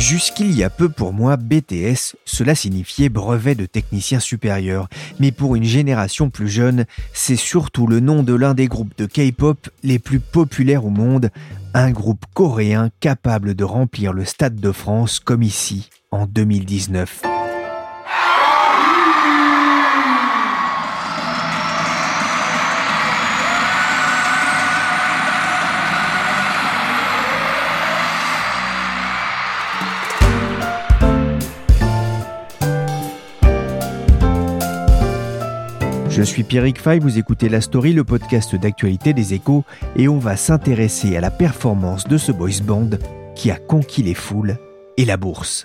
Jusqu'il 0.00 0.56
y 0.56 0.64
a 0.64 0.70
peu 0.70 0.88
pour 0.88 1.12
moi, 1.12 1.36
BTS, 1.36 2.16
cela 2.24 2.54
signifiait 2.54 3.10
brevet 3.10 3.54
de 3.54 3.66
technicien 3.66 4.18
supérieur. 4.18 4.88
Mais 5.18 5.30
pour 5.30 5.56
une 5.56 5.64
génération 5.64 6.30
plus 6.30 6.48
jeune, 6.48 6.86
c'est 7.12 7.36
surtout 7.36 7.86
le 7.86 8.00
nom 8.00 8.22
de 8.22 8.32
l'un 8.32 8.54
des 8.54 8.66
groupes 8.66 8.96
de 8.96 9.04
K-pop 9.04 9.68
les 9.82 9.98
plus 9.98 10.18
populaires 10.18 10.86
au 10.86 10.90
monde, 10.90 11.28
un 11.74 11.90
groupe 11.90 12.24
coréen 12.32 12.88
capable 13.00 13.54
de 13.54 13.62
remplir 13.62 14.14
le 14.14 14.24
Stade 14.24 14.56
de 14.56 14.72
France 14.72 15.20
comme 15.20 15.42
ici 15.42 15.90
en 16.10 16.24
2019. 16.24 17.39
Je 36.20 36.24
suis 36.26 36.44
Pierrick 36.44 36.78
Fay, 36.78 36.98
vous 36.98 37.16
écoutez 37.18 37.48
La 37.48 37.62
Story, 37.62 37.94
le 37.94 38.04
podcast 38.04 38.54
d'actualité 38.54 39.14
des 39.14 39.32
échos, 39.32 39.64
et 39.96 40.06
on 40.06 40.18
va 40.18 40.36
s'intéresser 40.36 41.16
à 41.16 41.22
la 41.22 41.30
performance 41.30 42.06
de 42.06 42.18
ce 42.18 42.30
boys 42.30 42.60
band 42.62 42.90
qui 43.34 43.50
a 43.50 43.56
conquis 43.56 44.02
les 44.02 44.12
foules 44.12 44.58
et 44.98 45.06
la 45.06 45.16
bourse. 45.16 45.64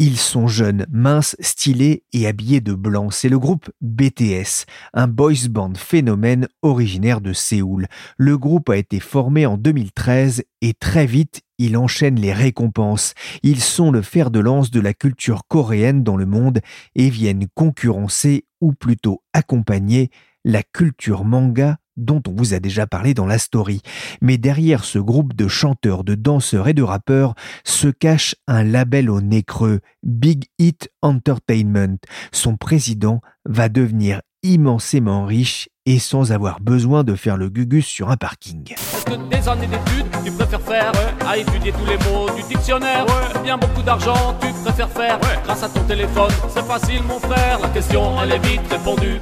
Ils 0.00 0.18
sont 0.18 0.48
jeunes, 0.48 0.84
minces, 0.90 1.36
stylés 1.38 2.02
et 2.12 2.26
habillés 2.26 2.60
de 2.60 2.74
blanc. 2.74 3.10
C'est 3.10 3.28
le 3.28 3.38
groupe 3.38 3.70
BTS, 3.80 4.66
un 4.94 5.06
boys 5.06 5.48
band 5.48 5.74
phénomène 5.76 6.48
originaire 6.62 7.20
de 7.20 7.32
Séoul. 7.32 7.86
Le 8.16 8.36
groupe 8.36 8.68
a 8.68 8.76
été 8.76 8.98
formé 8.98 9.46
en 9.46 9.56
2013 9.56 10.42
et 10.60 10.74
très 10.74 11.06
vite, 11.06 11.42
il 11.58 11.76
enchaîne 11.76 12.20
les 12.20 12.32
récompenses. 12.32 13.14
Ils 13.42 13.60
sont 13.60 13.90
le 13.90 14.02
fer 14.02 14.30
de 14.30 14.40
lance 14.40 14.70
de 14.70 14.80
la 14.80 14.94
culture 14.94 15.42
coréenne 15.48 16.02
dans 16.02 16.16
le 16.16 16.26
monde 16.26 16.60
et 16.94 17.10
viennent 17.10 17.46
concurrencer, 17.54 18.46
ou 18.60 18.72
plutôt 18.72 19.22
accompagner, 19.32 20.10
la 20.44 20.62
culture 20.62 21.24
manga 21.24 21.78
dont 21.96 22.22
on 22.26 22.32
vous 22.32 22.54
a 22.54 22.60
déjà 22.60 22.86
parlé 22.86 23.14
dans 23.14 23.26
la 23.26 23.38
story. 23.38 23.80
Mais 24.20 24.38
derrière 24.38 24.84
ce 24.84 24.98
groupe 24.98 25.34
de 25.34 25.48
chanteurs, 25.48 26.04
de 26.04 26.14
danseurs 26.14 26.68
et 26.68 26.74
de 26.74 26.82
rappeurs 26.82 27.34
se 27.64 27.88
cache 27.88 28.34
un 28.46 28.64
label 28.64 29.10
au 29.10 29.20
nez 29.20 29.42
creux, 29.42 29.80
Big 30.02 30.46
Hit 30.58 30.90
Entertainment. 31.02 31.98
Son 32.32 32.56
président 32.56 33.20
va 33.44 33.68
devenir 33.68 34.22
immensément 34.44 35.24
riche 35.24 35.68
et 35.86 35.98
sans 35.98 36.30
avoir 36.30 36.60
besoin 36.60 37.02
de 37.02 37.14
faire 37.14 37.36
le 37.36 37.48
gugus 37.48 37.86
sur 37.86 38.10
un 38.10 38.16
parking. 38.16 38.72
Est-ce 38.72 39.04
que 39.06 39.28
des 39.30 39.48
années 39.48 39.66
d'études, 39.66 40.06
tu 40.24 40.30
préfères 40.30 40.60
faire 40.60 40.92
à 41.26 41.36
étudier 41.36 41.72
tous 41.72 41.86
les 41.86 41.96
mots 42.04 42.28
du 42.36 42.42
dictionnaire 42.54 43.06
Bien 43.42 43.58
beaucoup 43.58 43.82
d'argent, 43.82 44.36
tu 44.40 44.48
préfères 44.62 44.90
faire 44.90 45.18
grâce 45.44 45.62
à 45.62 45.68
ton 45.68 45.82
téléphone 45.82 46.30
C'est 46.48 46.64
facile 46.64 47.02
mon 47.08 47.18
frère, 47.18 47.58
la 47.60 47.68
question 47.68 48.20
elle 48.22 48.32
est 48.32 48.46
vite 48.46 48.62
répondue. 48.70 49.20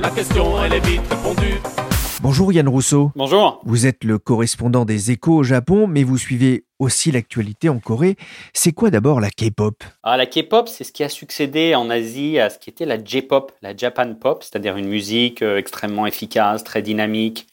La 0.00 0.10
question 0.10 0.64
elle 0.64 0.74
est 0.74 0.86
vite 0.86 1.02
répondue. 1.10 1.60
Bonjour 2.22 2.52
Yann 2.52 2.68
Rousseau. 2.68 3.12
Bonjour. 3.16 3.60
Vous 3.64 3.86
êtes 3.86 4.04
le 4.04 4.18
correspondant 4.18 4.84
des 4.84 5.10
échos 5.10 5.38
au 5.38 5.42
Japon, 5.42 5.86
mais 5.86 6.04
vous 6.04 6.18
suivez 6.18 6.64
aussi 6.80 7.12
l'actualité 7.12 7.68
en 7.68 7.78
Corée. 7.78 8.16
C'est 8.52 8.72
quoi 8.72 8.90
d'abord 8.90 9.20
la 9.20 9.30
K-pop? 9.30 9.84
Ah, 10.02 10.16
La 10.16 10.26
K-pop, 10.26 10.66
c'est 10.66 10.82
ce 10.82 10.90
qui 10.90 11.04
a 11.04 11.08
succédé 11.08 11.76
en 11.76 11.88
Asie 11.90 12.40
à 12.40 12.50
ce 12.50 12.58
qui 12.58 12.70
était 12.70 12.86
la 12.86 13.02
J-pop, 13.02 13.52
la 13.62 13.76
Japan 13.76 14.14
pop, 14.14 14.42
c'est-à-dire 14.42 14.76
une 14.76 14.88
musique 14.88 15.42
euh, 15.42 15.58
extrêmement 15.58 16.06
efficace, 16.06 16.64
très 16.64 16.82
dynamique, 16.82 17.46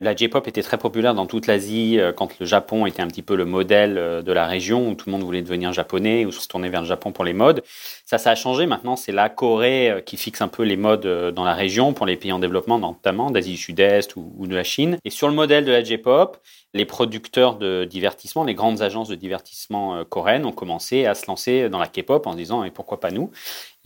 la 0.00 0.14
J-pop 0.14 0.46
était 0.46 0.62
très 0.62 0.76
populaire 0.76 1.14
dans 1.14 1.24
toute 1.24 1.46
l'Asie 1.46 1.98
euh, 1.98 2.12
quand 2.12 2.38
le 2.38 2.44
Japon 2.44 2.84
était 2.84 3.00
un 3.00 3.06
petit 3.06 3.22
peu 3.22 3.34
le 3.34 3.46
modèle 3.46 3.96
euh, 3.96 4.20
de 4.20 4.30
la 4.30 4.44
région 4.44 4.90
où 4.90 4.94
tout 4.94 5.08
le 5.08 5.12
monde 5.12 5.22
voulait 5.22 5.40
devenir 5.40 5.72
japonais 5.72 6.26
ou 6.26 6.32
se 6.32 6.46
tourner 6.46 6.68
vers 6.68 6.82
le 6.82 6.86
Japon 6.86 7.12
pour 7.12 7.24
les 7.24 7.32
modes. 7.32 7.62
Ça, 8.04 8.18
ça 8.18 8.32
a 8.32 8.34
changé. 8.34 8.66
Maintenant, 8.66 8.96
c'est 8.96 9.12
la 9.12 9.30
Corée 9.30 10.02
qui 10.04 10.18
fixe 10.18 10.42
un 10.42 10.48
peu 10.48 10.64
les 10.64 10.76
modes 10.76 11.06
dans 11.34 11.44
la 11.44 11.54
région 11.54 11.94
pour 11.94 12.04
les 12.04 12.16
pays 12.16 12.30
en 12.30 12.38
développement, 12.38 12.78
notamment 12.78 13.30
d'Asie 13.30 13.52
du 13.52 13.56
Sud-Est 13.56 14.16
ou, 14.16 14.46
de 14.46 14.54
la 14.54 14.64
Chine. 14.64 14.98
Et 15.06 15.10
sur 15.10 15.28
le 15.28 15.34
modèle 15.34 15.64
de 15.64 15.72
la 15.72 15.82
J-pop, 15.82 16.36
les 16.76 16.84
producteurs 16.84 17.56
de 17.56 17.84
divertissement, 17.84 18.44
les 18.44 18.54
grandes 18.54 18.82
agences 18.82 19.08
de 19.08 19.16
divertissement 19.16 20.04
coréennes 20.04 20.46
ont 20.46 20.52
commencé 20.52 21.06
à 21.06 21.14
se 21.14 21.26
lancer 21.26 21.68
dans 21.68 21.78
la 21.78 21.88
K-pop 21.88 22.26
en 22.26 22.32
se 22.32 22.36
disant 22.36 22.62
et 22.62 22.70
pourquoi 22.70 23.00
pas 23.00 23.10
nous? 23.10 23.30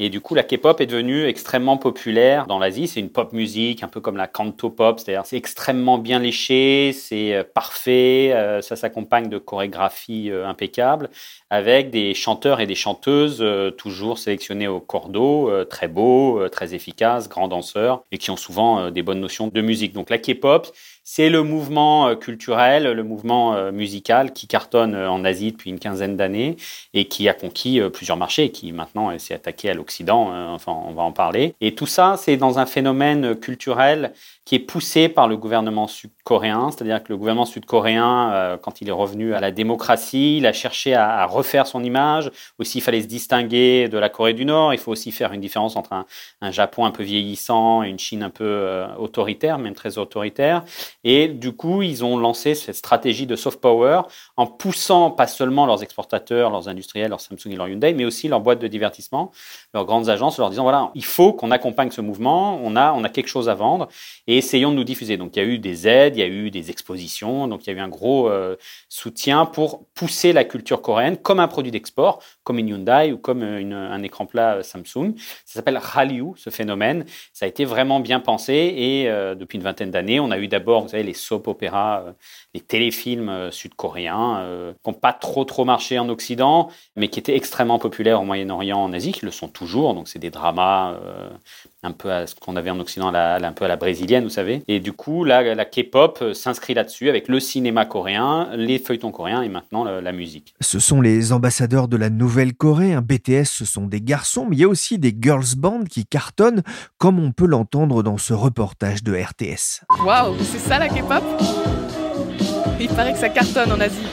Et 0.02 0.08
du 0.08 0.22
coup, 0.22 0.34
la 0.34 0.42
K-pop 0.42 0.80
est 0.80 0.86
devenue 0.86 1.26
extrêmement 1.26 1.76
populaire 1.76 2.46
dans 2.46 2.58
l'Asie. 2.58 2.88
C'est 2.88 3.00
une 3.00 3.10
pop 3.10 3.34
musique, 3.34 3.82
un 3.82 3.88
peu 3.88 4.00
comme 4.00 4.16
la 4.16 4.26
canto 4.26 4.70
pop, 4.70 4.98
c'est-à-dire 4.98 5.26
c'est 5.26 5.36
extrêmement 5.36 5.98
bien 5.98 6.18
léché, 6.18 6.94
c'est 6.94 7.34
euh, 7.34 7.44
parfait, 7.44 8.32
euh, 8.32 8.62
ça 8.62 8.76
s'accompagne 8.76 9.28
de 9.28 9.36
chorégraphies 9.36 10.30
euh, 10.30 10.46
impeccables, 10.46 11.10
avec 11.50 11.90
des 11.90 12.14
chanteurs 12.14 12.60
et 12.60 12.66
des 12.66 12.74
chanteuses 12.74 13.44
toujours 13.76 14.18
sélectionnés 14.18 14.68
au 14.68 14.80
cordeau, 14.80 15.50
très 15.64 15.88
beaux, 15.88 16.48
très 16.48 16.74
efficaces, 16.74 17.28
grands 17.28 17.48
danseurs, 17.48 18.04
et 18.12 18.18
qui 18.18 18.30
ont 18.30 18.36
souvent 18.36 18.90
des 18.90 19.02
bonnes 19.02 19.20
notions 19.20 19.48
de 19.48 19.60
musique. 19.60 19.92
Donc 19.92 20.10
la 20.10 20.18
K-pop, 20.18 20.68
c'est 21.12 21.28
le 21.28 21.42
mouvement 21.42 22.06
euh, 22.06 22.14
culturel, 22.14 22.84
le 22.84 23.02
mouvement 23.02 23.56
euh, 23.56 23.72
musical 23.72 24.32
qui 24.32 24.46
cartonne 24.46 24.94
euh, 24.94 25.10
en 25.10 25.24
Asie 25.24 25.50
depuis 25.50 25.70
une 25.70 25.80
quinzaine 25.80 26.16
d'années 26.16 26.56
et 26.94 27.06
qui 27.06 27.28
a 27.28 27.34
conquis 27.34 27.80
plusieurs 27.92 28.16
marchés, 28.16 28.44
et 28.44 28.52
qui 28.52 28.70
maintenant 28.70 29.18
s'est 29.18 29.34
attaqué 29.34 29.70
à 29.70 29.74
l'Occident, 29.74 30.32
enfin 30.52 30.72
on 30.72 30.92
va 30.92 31.02
en 31.02 31.10
parler. 31.10 31.54
Et 31.60 31.74
tout 31.74 31.86
ça, 31.86 32.16
c'est 32.16 32.36
dans 32.36 32.60
un 32.60 32.66
phénomène 32.66 33.34
culturel 33.34 34.12
qui 34.50 34.56
est 34.56 34.58
poussé 34.58 35.08
par 35.08 35.28
le 35.28 35.36
gouvernement 35.36 35.86
sud-coréen, 35.86 36.72
c'est-à-dire 36.72 37.00
que 37.04 37.12
le 37.12 37.16
gouvernement 37.16 37.44
sud-coréen, 37.44 38.32
euh, 38.32 38.56
quand 38.56 38.80
il 38.80 38.88
est 38.88 38.90
revenu 38.92 39.32
à 39.32 39.38
la 39.38 39.52
démocratie, 39.52 40.38
il 40.38 40.46
a 40.46 40.52
cherché 40.52 40.92
à, 40.92 41.24
refaire 41.26 41.68
son 41.68 41.84
image. 41.84 42.32
Aussi, 42.58 42.78
il 42.78 42.80
fallait 42.80 43.02
se 43.02 43.06
distinguer 43.06 43.88
de 43.88 43.96
la 43.96 44.08
Corée 44.08 44.32
du 44.32 44.44
Nord. 44.44 44.74
Il 44.74 44.80
faut 44.80 44.90
aussi 44.90 45.12
faire 45.12 45.32
une 45.32 45.40
différence 45.40 45.76
entre 45.76 45.92
un, 45.92 46.50
Japon 46.50 46.84
un 46.84 46.90
peu 46.90 47.04
vieillissant 47.04 47.84
et 47.84 47.90
une 47.90 48.00
Chine 48.00 48.24
un 48.24 48.30
peu 48.30 48.42
euh, 48.42 48.88
autoritaire, 48.96 49.56
même 49.58 49.74
très 49.74 49.98
autoritaire. 49.98 50.64
Et 51.04 51.28
du 51.28 51.52
coup, 51.52 51.82
ils 51.82 52.04
ont 52.04 52.16
lancé 52.16 52.56
cette 52.56 52.74
stratégie 52.74 53.28
de 53.28 53.36
soft 53.36 53.60
power 53.60 54.02
en 54.36 54.48
poussant 54.48 55.12
pas 55.12 55.28
seulement 55.28 55.64
leurs 55.64 55.84
exportateurs, 55.84 56.50
leurs 56.50 56.66
industriels, 56.66 57.10
leurs 57.10 57.20
Samsung 57.20 57.52
et 57.52 57.56
leurs 57.56 57.68
Hyundai, 57.68 57.94
mais 57.94 58.04
aussi 58.04 58.26
leurs 58.26 58.40
boîtes 58.40 58.58
de 58.58 58.66
divertissement, 58.66 59.30
leurs 59.74 59.84
grandes 59.84 60.08
agences, 60.08 60.38
leur 60.38 60.50
disant 60.50 60.64
voilà, 60.64 60.90
il 60.96 61.04
faut 61.04 61.32
qu'on 61.34 61.52
accompagne 61.52 61.92
ce 61.92 62.00
mouvement. 62.00 62.58
On 62.64 62.74
a, 62.74 62.92
on 62.94 63.04
a 63.04 63.08
quelque 63.08 63.28
chose 63.28 63.48
à 63.48 63.54
vendre. 63.54 63.86
Essayons 64.40 64.70
de 64.70 64.76
nous 64.76 64.84
diffuser. 64.84 65.16
Donc 65.16 65.36
il 65.36 65.38
y 65.38 65.42
a 65.42 65.46
eu 65.46 65.58
des 65.58 65.86
aides, 65.86 66.16
il 66.16 66.20
y 66.20 66.22
a 66.22 66.26
eu 66.26 66.50
des 66.50 66.70
expositions, 66.70 67.46
donc 67.46 67.66
il 67.66 67.70
y 67.70 67.72
a 67.72 67.76
eu 67.76 67.80
un 67.80 67.88
gros 67.88 68.28
euh, 68.28 68.56
soutien 68.88 69.46
pour 69.46 69.86
pousser 69.94 70.32
la 70.32 70.44
culture 70.44 70.82
coréenne 70.82 71.16
comme 71.16 71.40
un 71.40 71.48
produit 71.48 71.70
d'export, 71.70 72.22
comme 72.42 72.58
une 72.58 72.68
Hyundai 72.68 73.12
ou 73.12 73.18
comme 73.18 73.42
euh, 73.42 73.92
un 73.92 74.02
écran 74.02 74.26
plat 74.26 74.56
euh, 74.56 74.62
Samsung. 74.62 75.14
Ça 75.44 75.54
s'appelle 75.54 75.78
Hallyu, 75.94 76.32
ce 76.36 76.50
phénomène. 76.50 77.04
Ça 77.32 77.44
a 77.44 77.48
été 77.48 77.64
vraiment 77.64 78.00
bien 78.00 78.18
pensé 78.18 78.54
et 78.54 78.90
depuis 79.36 79.56
une 79.58 79.64
vingtaine 79.64 79.90
d'années, 79.90 80.20
on 80.20 80.30
a 80.30 80.38
eu 80.38 80.48
d'abord, 80.48 80.82
vous 80.82 80.88
savez, 80.88 81.02
les 81.02 81.14
soap 81.14 81.48
opéras, 81.48 82.04
les 82.54 82.60
téléfilms 82.60 83.50
sud-coréens 83.50 84.74
qui 84.82 84.90
n'ont 84.90 84.96
pas 84.96 85.12
trop 85.12 85.44
trop 85.44 85.64
marché 85.64 85.98
en 85.98 86.08
Occident, 86.08 86.70
mais 86.96 87.08
qui 87.08 87.18
étaient 87.18 87.36
extrêmement 87.36 87.78
populaires 87.78 88.20
au 88.20 88.24
Moyen-Orient, 88.24 88.78
en 88.78 88.92
Asie, 88.92 89.12
qui 89.12 89.24
le 89.24 89.30
sont 89.30 89.48
toujours. 89.48 89.94
Donc 89.94 90.08
c'est 90.08 90.18
des 90.18 90.30
dramas 90.30 90.96
un 91.82 91.92
peu 91.92 92.12
à 92.12 92.26
ce 92.26 92.34
qu'on 92.34 92.56
avait 92.56 92.70
en 92.70 92.78
Occident, 92.78 93.12
un 93.14 93.52
peu 93.52 93.64
à 93.64 93.68
la 93.68 93.76
brésilienne, 93.76 94.24
vous 94.24 94.30
savez. 94.30 94.62
Et 94.68 94.80
du 94.80 94.92
coup, 94.92 95.24
là, 95.24 95.54
la 95.54 95.64
K-pop 95.64 96.18
euh, 96.20 96.34
s'inscrit 96.34 96.74
là-dessus 96.74 97.08
avec 97.08 97.28
le 97.28 97.40
cinéma 97.40 97.86
coréen, 97.86 98.50
les 98.54 98.78
feuilletons 98.78 99.10
coréens 99.10 99.42
et 99.42 99.48
maintenant 99.48 99.84
la, 99.84 100.12
musique. 100.12 100.54
Ce 100.60 100.78
sont 100.80 101.00
les 101.00 101.32
ambassadeurs 101.32 101.88
de 101.88 101.96
la 101.96 102.10
Nouvelle-Corée. 102.10 102.92
Un 102.92 103.00
BTS, 103.00 103.44
ce 103.44 103.64
sont 103.64 103.86
des 103.86 104.00
garçons, 104.00 104.46
mais 104.48 104.56
il 104.56 104.60
y 104.60 104.64
a 104.64 104.68
aussi 104.68 104.98
des 104.98 105.16
girls 105.18 105.56
bands 105.56 105.84
qui 105.84 106.04
cartonnent, 106.04 106.62
comme 106.98 107.18
on 107.18 107.32
peut 107.32 107.46
l'entendre 107.46 108.02
dans 108.02 108.18
ce 108.18 108.34
reportage 108.34 109.02
de 109.02 109.14
RTS. 109.14 109.84
Waouh, 110.04 110.36
c'est 110.40 110.58
ça 110.58 110.78
la 110.78 110.88
K-pop? 110.88 111.22
Il 112.80 112.88
paraît 112.88 113.12
que 113.12 113.18
ça 113.18 113.28
cartonne 113.28 113.72
en 113.72 113.80
Asie. 113.80 114.06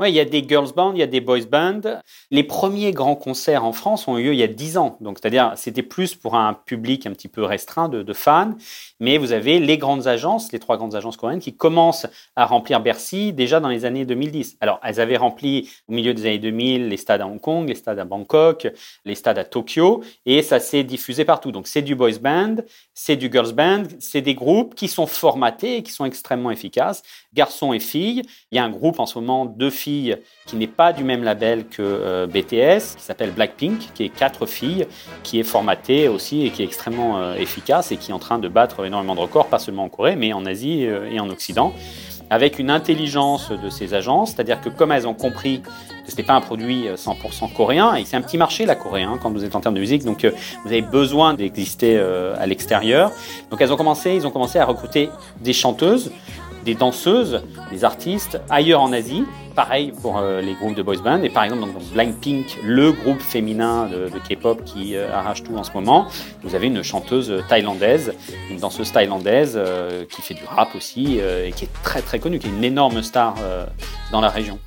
Oui, 0.00 0.08
il 0.08 0.14
y 0.14 0.20
a 0.20 0.24
des 0.24 0.42
girls 0.48 0.72
bands, 0.74 0.92
il 0.94 0.98
y 0.98 1.02
a 1.02 1.06
des 1.06 1.20
boys 1.20 1.40
bands. 1.40 2.00
Les 2.30 2.42
premiers 2.42 2.90
grands 2.90 3.16
concerts 3.16 3.66
en 3.66 3.72
France 3.72 4.08
ont 4.08 4.16
eu 4.16 4.24
lieu 4.24 4.32
il 4.32 4.38
y 4.38 4.42
a 4.42 4.46
10 4.46 4.78
ans. 4.78 4.96
Donc, 5.02 5.18
c'est-à-dire, 5.20 5.52
c'était 5.56 5.82
plus 5.82 6.14
pour 6.14 6.36
un 6.36 6.54
public 6.54 7.06
un 7.06 7.12
petit 7.12 7.28
peu 7.28 7.44
restreint 7.44 7.90
de, 7.90 8.02
de, 8.02 8.12
fans. 8.14 8.54
Mais 8.98 9.18
vous 9.18 9.32
avez 9.32 9.58
les 9.58 9.76
grandes 9.76 10.06
agences, 10.06 10.52
les 10.52 10.58
trois 10.58 10.78
grandes 10.78 10.94
agences 10.94 11.18
coréennes, 11.18 11.40
qui 11.40 11.54
commencent 11.54 12.06
à 12.34 12.46
remplir 12.46 12.80
Bercy 12.80 13.34
déjà 13.34 13.60
dans 13.60 13.68
les 13.68 13.84
années 13.84 14.06
2010. 14.06 14.56
Alors, 14.62 14.80
elles 14.82 15.00
avaient 15.00 15.18
rempli 15.18 15.68
au 15.86 15.92
milieu 15.92 16.14
des 16.14 16.22
années 16.22 16.38
2000 16.38 16.88
les 16.88 16.96
stades 16.96 17.20
à 17.20 17.26
Hong 17.26 17.40
Kong, 17.40 17.68
les 17.68 17.74
stades 17.74 17.98
à 17.98 18.06
Bangkok, 18.06 18.68
les 19.04 19.14
stades 19.14 19.36
à 19.36 19.44
Tokyo, 19.44 20.02
et 20.24 20.40
ça 20.40 20.60
s'est 20.60 20.82
diffusé 20.82 21.26
partout. 21.26 21.52
Donc, 21.52 21.66
c'est 21.66 21.82
du 21.82 21.94
boys 21.94 22.18
band, 22.22 22.56
c'est 22.94 23.16
du 23.16 23.30
girls 23.30 23.52
band, 23.52 23.84
c'est 23.98 24.22
des 24.22 24.34
groupes 24.34 24.74
qui 24.74 24.88
sont 24.88 25.06
formatés 25.06 25.76
et 25.76 25.82
qui 25.82 25.92
sont 25.92 26.06
extrêmement 26.06 26.50
efficaces, 26.50 27.02
garçons 27.34 27.74
et 27.74 27.80
filles. 27.80 28.22
Il 28.50 28.56
y 28.56 28.58
a 28.58 28.64
un 28.64 28.70
groupe 28.70 28.89
en 28.98 29.06
ce 29.06 29.18
moment 29.18 29.44
de 29.44 29.70
filles 29.70 30.16
qui 30.46 30.56
n'est 30.56 30.66
pas 30.66 30.92
du 30.92 31.04
même 31.04 31.22
label 31.22 31.66
que 31.66 31.82
euh, 31.82 32.26
BTS, 32.26 32.96
qui 32.96 33.02
s'appelle 33.02 33.30
Blackpink, 33.30 33.92
qui 33.94 34.04
est 34.04 34.08
quatre 34.08 34.46
filles, 34.46 34.86
qui 35.22 35.38
est 35.38 35.44
formaté 35.44 36.08
aussi 36.08 36.46
et 36.46 36.50
qui 36.50 36.62
est 36.62 36.64
extrêmement 36.64 37.18
euh, 37.18 37.34
efficace 37.34 37.92
et 37.92 37.96
qui 37.96 38.10
est 38.10 38.14
en 38.14 38.18
train 38.18 38.38
de 38.38 38.48
battre 38.48 38.84
énormément 38.84 39.14
de 39.14 39.20
records, 39.20 39.46
pas 39.46 39.58
seulement 39.58 39.84
en 39.84 39.88
Corée, 39.88 40.16
mais 40.16 40.32
en 40.32 40.44
Asie 40.46 40.86
euh, 40.86 41.10
et 41.10 41.20
en 41.20 41.28
Occident 41.30 41.72
avec 42.32 42.60
une 42.60 42.70
intelligence 42.70 43.50
de 43.50 43.68
ces 43.70 43.92
agences, 43.92 44.30
c'est-à-dire 44.30 44.60
que 44.60 44.68
comme 44.68 44.92
elles 44.92 45.08
ont 45.08 45.14
compris 45.14 45.62
que 45.62 45.68
ce 46.06 46.12
n'était 46.12 46.22
pas 46.22 46.34
un 46.34 46.40
produit 46.40 46.86
100% 46.86 47.52
coréen, 47.52 47.96
et 47.96 48.04
c'est 48.04 48.16
un 48.16 48.20
petit 48.20 48.38
marché 48.38 48.66
la 48.66 48.76
Corée 48.76 49.02
hein, 49.02 49.18
quand 49.20 49.32
vous 49.32 49.44
êtes 49.44 49.56
en 49.56 49.60
termes 49.60 49.74
de 49.74 49.80
musique, 49.80 50.04
donc 50.04 50.24
vous 50.24 50.68
avez 50.70 50.80
besoin 50.80 51.34
d'exister 51.34 51.98
à 51.98 52.46
l'extérieur. 52.46 53.10
Donc 53.50 53.60
elles 53.60 53.72
ont 53.72 53.76
commencé, 53.76 54.14
ils 54.14 54.28
ont 54.28 54.30
commencé 54.30 54.60
à 54.60 54.64
recruter 54.64 55.10
des 55.40 55.52
chanteuses, 55.52 56.12
des 56.64 56.74
danseuses, 56.74 57.42
des 57.70 57.84
artistes 57.84 58.40
ailleurs 58.48 58.82
en 58.82 58.92
Asie, 58.92 59.24
Pareil 59.54 59.92
pour 60.00 60.18
euh, 60.18 60.40
les 60.40 60.54
groupes 60.54 60.74
de 60.74 60.82
boys 60.82 61.02
band. 61.02 61.22
Et 61.22 61.30
par 61.30 61.44
exemple, 61.44 61.62
donc, 61.62 61.82
Blackpink, 61.92 62.58
le 62.62 62.92
groupe 62.92 63.20
féminin 63.20 63.88
de, 63.88 64.08
K-pop 64.28 64.62
qui 64.64 64.96
euh, 64.96 65.12
arrache 65.12 65.42
tout 65.42 65.56
en 65.56 65.64
ce 65.64 65.72
moment, 65.72 66.06
vous 66.42 66.54
avez 66.54 66.68
une 66.68 66.82
chanteuse 66.82 67.42
thaïlandaise, 67.48 68.14
une 68.50 68.58
danseuse 68.58 68.92
thaïlandaise 68.92 69.54
euh, 69.56 70.04
qui 70.06 70.22
fait 70.22 70.34
du 70.34 70.44
rap 70.44 70.74
aussi 70.74 71.18
et 71.18 71.52
qui 71.52 71.64
est 71.64 71.82
très 71.82 72.02
très 72.02 72.18
connue, 72.18 72.38
qui 72.38 72.46
est 72.46 72.50
une 72.50 72.64
énorme 72.64 73.02
star 73.02 73.34
dans 74.12 74.20
la 74.20 74.28
région. 74.28 74.58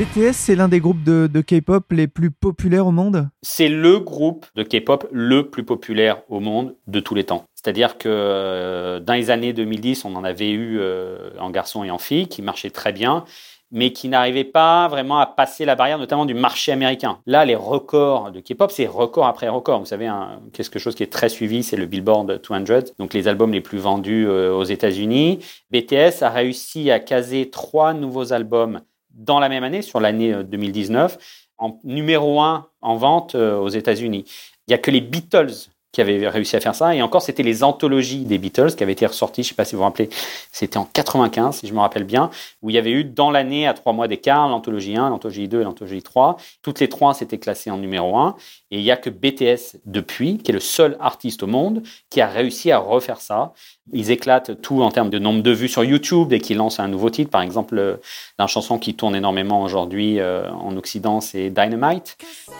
BTS, 0.00 0.32
c'est 0.32 0.54
l'un 0.54 0.68
des 0.68 0.80
groupes 0.80 1.04
de, 1.04 1.28
K-pop 1.42 1.92
les 1.92 2.08
plus 2.08 2.30
populaires 2.30 2.86
au 2.86 2.90
monde? 2.90 3.28
C'est 3.42 3.68
le 3.68 3.98
groupe 3.98 4.46
de 4.56 4.62
K-pop 4.62 5.06
le 5.12 5.50
plus 5.50 5.62
populaire 5.62 6.22
au 6.30 6.40
monde 6.40 6.74
de 6.86 7.00
tous 7.00 7.14
les 7.14 7.24
temps. 7.24 7.44
C'est-à-dire 7.54 7.98
que 7.98 8.08
euh, 8.08 8.98
dans 8.98 9.12
les 9.12 9.28
années 9.28 9.52
2010, 9.52 10.06
on 10.06 10.16
en 10.16 10.24
avait 10.24 10.52
eu 10.52 10.78
euh, 10.80 11.28
en 11.38 11.50
garçon 11.50 11.84
et 11.84 11.90
en 11.90 11.98
fille 11.98 12.28
qui 12.28 12.40
marchaient 12.40 12.70
très 12.70 12.94
bien 12.94 13.26
mais 13.72 13.92
qui 13.92 14.08
n'arrivaient 14.08 14.42
pas 14.42 14.88
vraiment 14.88 15.18
à 15.18 15.26
passer 15.26 15.64
la 15.64 15.76
barrière, 15.76 15.98
notamment 15.98 16.26
du 16.26 16.34
marché 16.34 16.72
américain. 16.72 17.18
Là, 17.26 17.44
les 17.44 17.54
records 17.54 18.32
de 18.32 18.40
K-pop, 18.40 18.70
c'est 18.72 18.86
record 18.86 19.26
après 19.26 19.48
record. 19.48 19.78
Vous 19.78 19.86
savez, 19.86 20.10
quelque 20.52 20.80
chose 20.80 20.94
qui 20.94 21.04
est 21.04 21.12
très 21.12 21.28
suivi, 21.28 21.62
c'est 21.62 21.76
le 21.76 21.86
Billboard 21.86 22.40
200, 22.42 22.94
donc 22.98 23.14
les 23.14 23.28
albums 23.28 23.52
les 23.52 23.60
plus 23.60 23.78
vendus 23.78 24.26
euh, 24.26 24.52
aux 24.52 24.64
États-Unis. 24.64 25.38
BTS 25.70 26.22
a 26.22 26.30
réussi 26.30 26.90
à 26.90 26.98
caser 26.98 27.50
trois 27.50 27.94
nouveaux 27.94 28.32
albums 28.32 28.80
dans 29.14 29.38
la 29.38 29.48
même 29.48 29.64
année, 29.64 29.82
sur 29.82 30.00
l'année 30.00 30.34
2019, 30.44 31.14
euh, 31.14 31.18
en 31.58 31.78
numéro 31.84 32.40
un 32.40 32.68
en 32.80 32.96
vente 32.96 33.34
euh, 33.34 33.58
aux 33.58 33.68
États-Unis. 33.68 34.24
Il 34.66 34.70
n'y 34.70 34.74
a 34.74 34.78
que 34.78 34.90
les 34.90 35.00
Beatles 35.00 35.70
qui 35.92 36.00
avaient 36.00 36.28
réussi 36.28 36.56
à 36.56 36.60
faire 36.60 36.74
ça. 36.74 36.94
Et 36.94 37.02
encore, 37.02 37.22
c'était 37.22 37.42
les 37.42 37.64
anthologies 37.64 38.24
des 38.24 38.38
Beatles 38.38 38.74
qui 38.76 38.82
avaient 38.82 38.92
été 38.92 39.06
ressorties, 39.06 39.42
je 39.42 39.48
ne 39.48 39.50
sais 39.50 39.54
pas 39.56 39.64
si 39.64 39.74
vous 39.74 39.78
vous 39.78 39.84
rappelez, 39.84 40.08
c'était 40.52 40.76
en 40.76 40.84
95, 40.84 41.56
si 41.56 41.66
je 41.66 41.74
me 41.74 41.80
rappelle 41.80 42.04
bien, 42.04 42.30
où 42.62 42.70
il 42.70 42.74
y 42.74 42.78
avait 42.78 42.92
eu 42.92 43.04
dans 43.04 43.30
l'année, 43.30 43.66
à 43.66 43.74
trois 43.74 43.92
mois 43.92 44.06
d'écart, 44.06 44.48
l'anthologie 44.48 44.96
1, 44.96 45.10
l'anthologie 45.10 45.48
2 45.48 45.60
et 45.60 45.64
l'anthologie 45.64 46.02
3. 46.02 46.36
Toutes 46.62 46.80
les 46.80 46.88
trois 46.88 47.14
s'étaient 47.14 47.38
classées 47.38 47.70
en 47.70 47.78
numéro 47.78 48.16
1. 48.16 48.36
Et 48.72 48.78
il 48.78 48.84
n'y 48.84 48.90
a 48.92 48.96
que 48.96 49.10
BTS 49.10 49.78
depuis, 49.84 50.38
qui 50.38 50.52
est 50.52 50.54
le 50.54 50.60
seul 50.60 50.96
artiste 51.00 51.42
au 51.42 51.48
monde, 51.48 51.82
qui 52.08 52.20
a 52.20 52.28
réussi 52.28 52.70
à 52.70 52.78
refaire 52.78 53.20
ça. 53.20 53.52
Ils 53.92 54.12
éclatent 54.12 54.60
tout 54.62 54.82
en 54.82 54.90
termes 54.92 55.10
de 55.10 55.18
nombre 55.18 55.42
de 55.42 55.50
vues 55.50 55.68
sur 55.68 55.82
YouTube 55.82 56.28
dès 56.28 56.38
qu'ils 56.38 56.56
lancent 56.56 56.78
un 56.78 56.86
nouveau 56.86 57.10
titre. 57.10 57.30
Par 57.30 57.42
exemple, 57.42 57.76
euh, 57.78 57.96
la 58.38 58.46
chanson 58.46 58.78
qui 58.78 58.94
tourne 58.94 59.16
énormément 59.16 59.62
aujourd'hui 59.62 60.20
euh, 60.20 60.48
en 60.50 60.76
Occident, 60.76 61.20
c'est 61.20 61.50
Dynamite. 61.50 62.16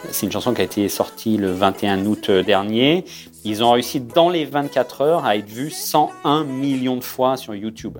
C'est 0.09 0.25
une 0.25 0.31
chanson 0.31 0.53
qui 0.53 0.61
a 0.61 0.65
été 0.65 0.89
sortie 0.89 1.37
le 1.37 1.51
21 1.51 2.05
août 2.05 2.29
euh, 2.29 2.43
dernier. 2.43 3.05
Ils 3.45 3.63
ont 3.63 3.71
réussi 3.71 4.01
dans 4.01 4.29
les 4.29 4.43
24 4.43 5.01
heures 5.01 5.25
à 5.25 5.37
être 5.37 5.49
vus 5.49 5.71
101 5.71 6.43
millions 6.43 6.97
de 6.97 7.03
fois 7.03 7.37
sur 7.37 7.55
YouTube. 7.55 7.97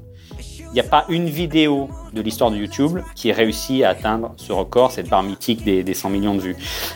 Il 0.72 0.76
n'y 0.76 0.80
a 0.80 0.90
pas 0.90 1.04
une 1.10 1.28
vidéo 1.28 1.90
de 2.14 2.22
l'histoire 2.22 2.50
de 2.50 2.56
YouTube 2.56 3.00
qui 3.14 3.28
ait 3.28 3.34
réussi 3.34 3.84
à 3.84 3.90
atteindre 3.90 4.34
ce 4.38 4.54
record, 4.54 4.92
cette 4.92 5.10
barre 5.10 5.24
mythique 5.24 5.66
des, 5.66 5.94
100 5.94 6.10
millions 6.10 6.34
de 6.34 6.40
vues. 6.40 6.56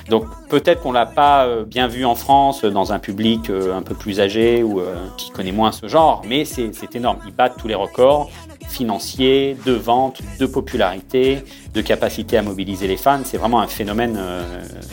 Donc 0.09 0.23
peut-être 0.49 0.81
qu'on 0.81 0.93
l'a 0.93 1.05
pas 1.05 1.45
euh, 1.45 1.65
bien 1.65 1.87
vu 1.87 2.05
en 2.05 2.15
France 2.15 2.63
dans 2.63 2.93
un 2.93 2.99
public 2.99 3.49
euh, 3.49 3.75
un 3.75 3.81
peu 3.81 3.93
plus 3.93 4.21
âgé 4.21 4.63
ou 4.63 4.79
euh, 4.79 4.95
qui 5.17 5.29
connaît 5.31 5.51
moins 5.51 5.73
ce 5.73 5.87
genre, 5.87 6.21
mais 6.25 6.45
c'est 6.45 6.95
énorme. 6.95 7.19
Ils 7.27 7.35
battent 7.35 7.57
tous 7.57 7.67
les 7.67 7.75
records 7.75 8.29
financiers, 8.69 9.57
de 9.65 9.73
vente, 9.73 10.21
de 10.39 10.45
popularité, 10.45 11.43
de 11.73 11.81
capacité 11.81 12.37
à 12.37 12.41
mobiliser 12.41 12.87
les 12.87 12.97
fans. 12.97 13.21
C'est 13.25 13.37
vraiment 13.37 13.59
un 13.59 13.67
phénomène 13.67 14.17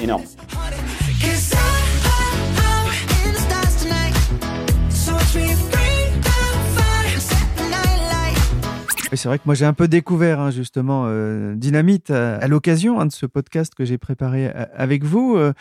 énorme. 0.01 0.25
C'est 9.17 9.29
vrai 9.29 9.39
que 9.39 9.45
moi 9.47 9.55
j'ai 9.55 9.65
un 9.65 9.73
peu 9.73 9.89
découvert 9.89 10.41
hein, 10.41 10.51
justement 10.51 11.05
euh, 11.07 11.55
Dynamite 11.55 12.11
à, 12.11 12.47
l'occasion 12.49 13.01
hein, 13.01 13.07
de 13.07 13.13
ce 13.13 13.27
podcast 13.27 13.75
que 13.75 13.85
j'ai 13.85 13.99
préparé 13.99 14.47
euh, 14.47 14.65
avec 14.75 15.05
vous. 15.05 15.37
Euh, 15.37 15.53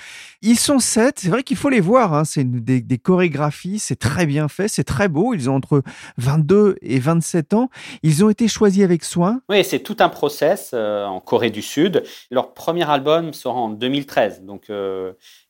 ils 0.42 0.57
sont 0.57 0.80
sept, 0.80 1.19
c'est 1.19 1.30
vrai 1.30 1.44
qu'il 1.44 1.57
faut 1.57 1.69
les 1.69 1.80
voir. 1.80 2.13
Hein, 2.13 2.24
c'est 2.24 2.44
des, 2.44 2.98
chorégraphies, 2.98 3.80
c'est 3.80 3.98
très 3.98 4.25
bien 4.25 4.48
fait, 4.48 4.68
c'est 4.68 4.83
très 4.83 5.07
beau. 5.07 5.33
Ils 5.33 5.50
ont 5.50 5.56
entre 5.56 5.83
22 6.18 6.77
et 6.81 7.00
27 7.00 7.53
ans. 7.53 7.69
Ils 8.03 8.24
ont 8.24 8.30
été 8.30 8.48
choisis 8.48 8.83
avec 8.83 9.03
soin. 9.03 9.42
Oui, 9.50 9.63
c'est 9.63 9.80
tout 9.80 9.98
un 10.00 10.09
process 10.09 10.74
en 10.74 11.19
Corée 11.19 11.50
du 11.50 11.62
Sud. 11.62 12.03
Leur 12.30 12.53
premier 12.53 12.89
album 12.89 13.33
sera 13.33 13.56
en 13.56 13.69
2013, 13.69 14.44
donc. 14.44 14.69